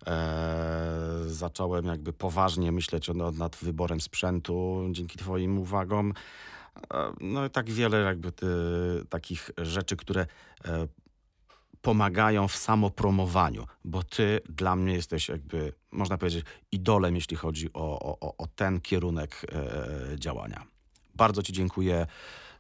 E, 0.08 1.24
zacząłem 1.28 1.86
jakby 1.86 2.14
poważnie 2.14 2.72
myśleć 2.72 3.10
nad 3.34 3.56
wyborem 3.56 4.02
sprzętu 4.02 4.88
dzięki 4.92 5.18
Twoim 5.18 5.60
uwagom. 5.60 6.14
No 7.22 7.46
i 7.46 7.50
tak 7.50 7.72
wiele 7.72 7.98
jakby 7.98 8.32
ty, 8.32 8.46
takich 9.10 9.52
rzeczy, 9.58 9.96
które 9.96 10.26
pomagają 11.84 12.48
w 12.48 12.56
samopromowaniu, 12.56 13.68
bo 13.86 14.04
ty 14.04 14.42
dla 14.50 14.76
mnie 14.76 14.94
jesteś 14.94 15.30
jakby, 15.30 15.74
można 15.92 16.18
powiedzieć, 16.18 16.46
idolem, 16.72 17.16
jeśli 17.16 17.38
chodzi 17.38 17.74
o, 17.74 18.00
o, 18.20 18.38
o- 18.38 18.48
ten 18.48 18.82
kierunek 18.82 19.42
e, 19.52 20.20
działania. 20.20 20.64
Bardzo 21.16 21.44
Ci 21.44 21.54
dziękuję. 21.54 22.08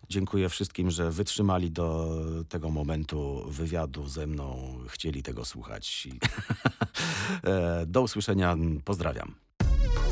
Dziękuję 0.09 0.49
wszystkim, 0.49 0.91
że 0.91 1.11
wytrzymali 1.11 1.71
do 1.71 2.15
tego 2.49 2.69
momentu 2.69 3.45
wywiadu 3.47 4.07
ze 4.07 4.27
mną, 4.27 4.77
chcieli 4.89 5.23
tego 5.23 5.45
słuchać. 5.45 6.05
I 6.05 6.11
e, 7.43 7.85
do 7.85 8.01
usłyszenia, 8.01 8.57
pozdrawiam. 8.85 9.35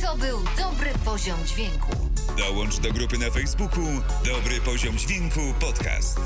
To 0.01 0.17
był 0.17 0.37
dobry 0.57 0.89
poziom 1.05 1.37
dźwięku. 1.45 1.91
Dołącz 2.37 2.79
do 2.79 2.91
grupy 2.91 3.17
na 3.17 3.29
Facebooku 3.31 3.85
Dobry 4.25 4.61
Poziom 4.61 4.97
Dźwięku 4.97 5.39
Podcast. 5.59 6.19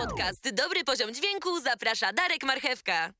Podcast 0.00 0.50
Dobry 0.54 0.84
Poziom 0.84 1.14
Dźwięku 1.14 1.60
zaprasza 1.60 2.12
Darek 2.12 2.44
Marchewka. 2.44 3.12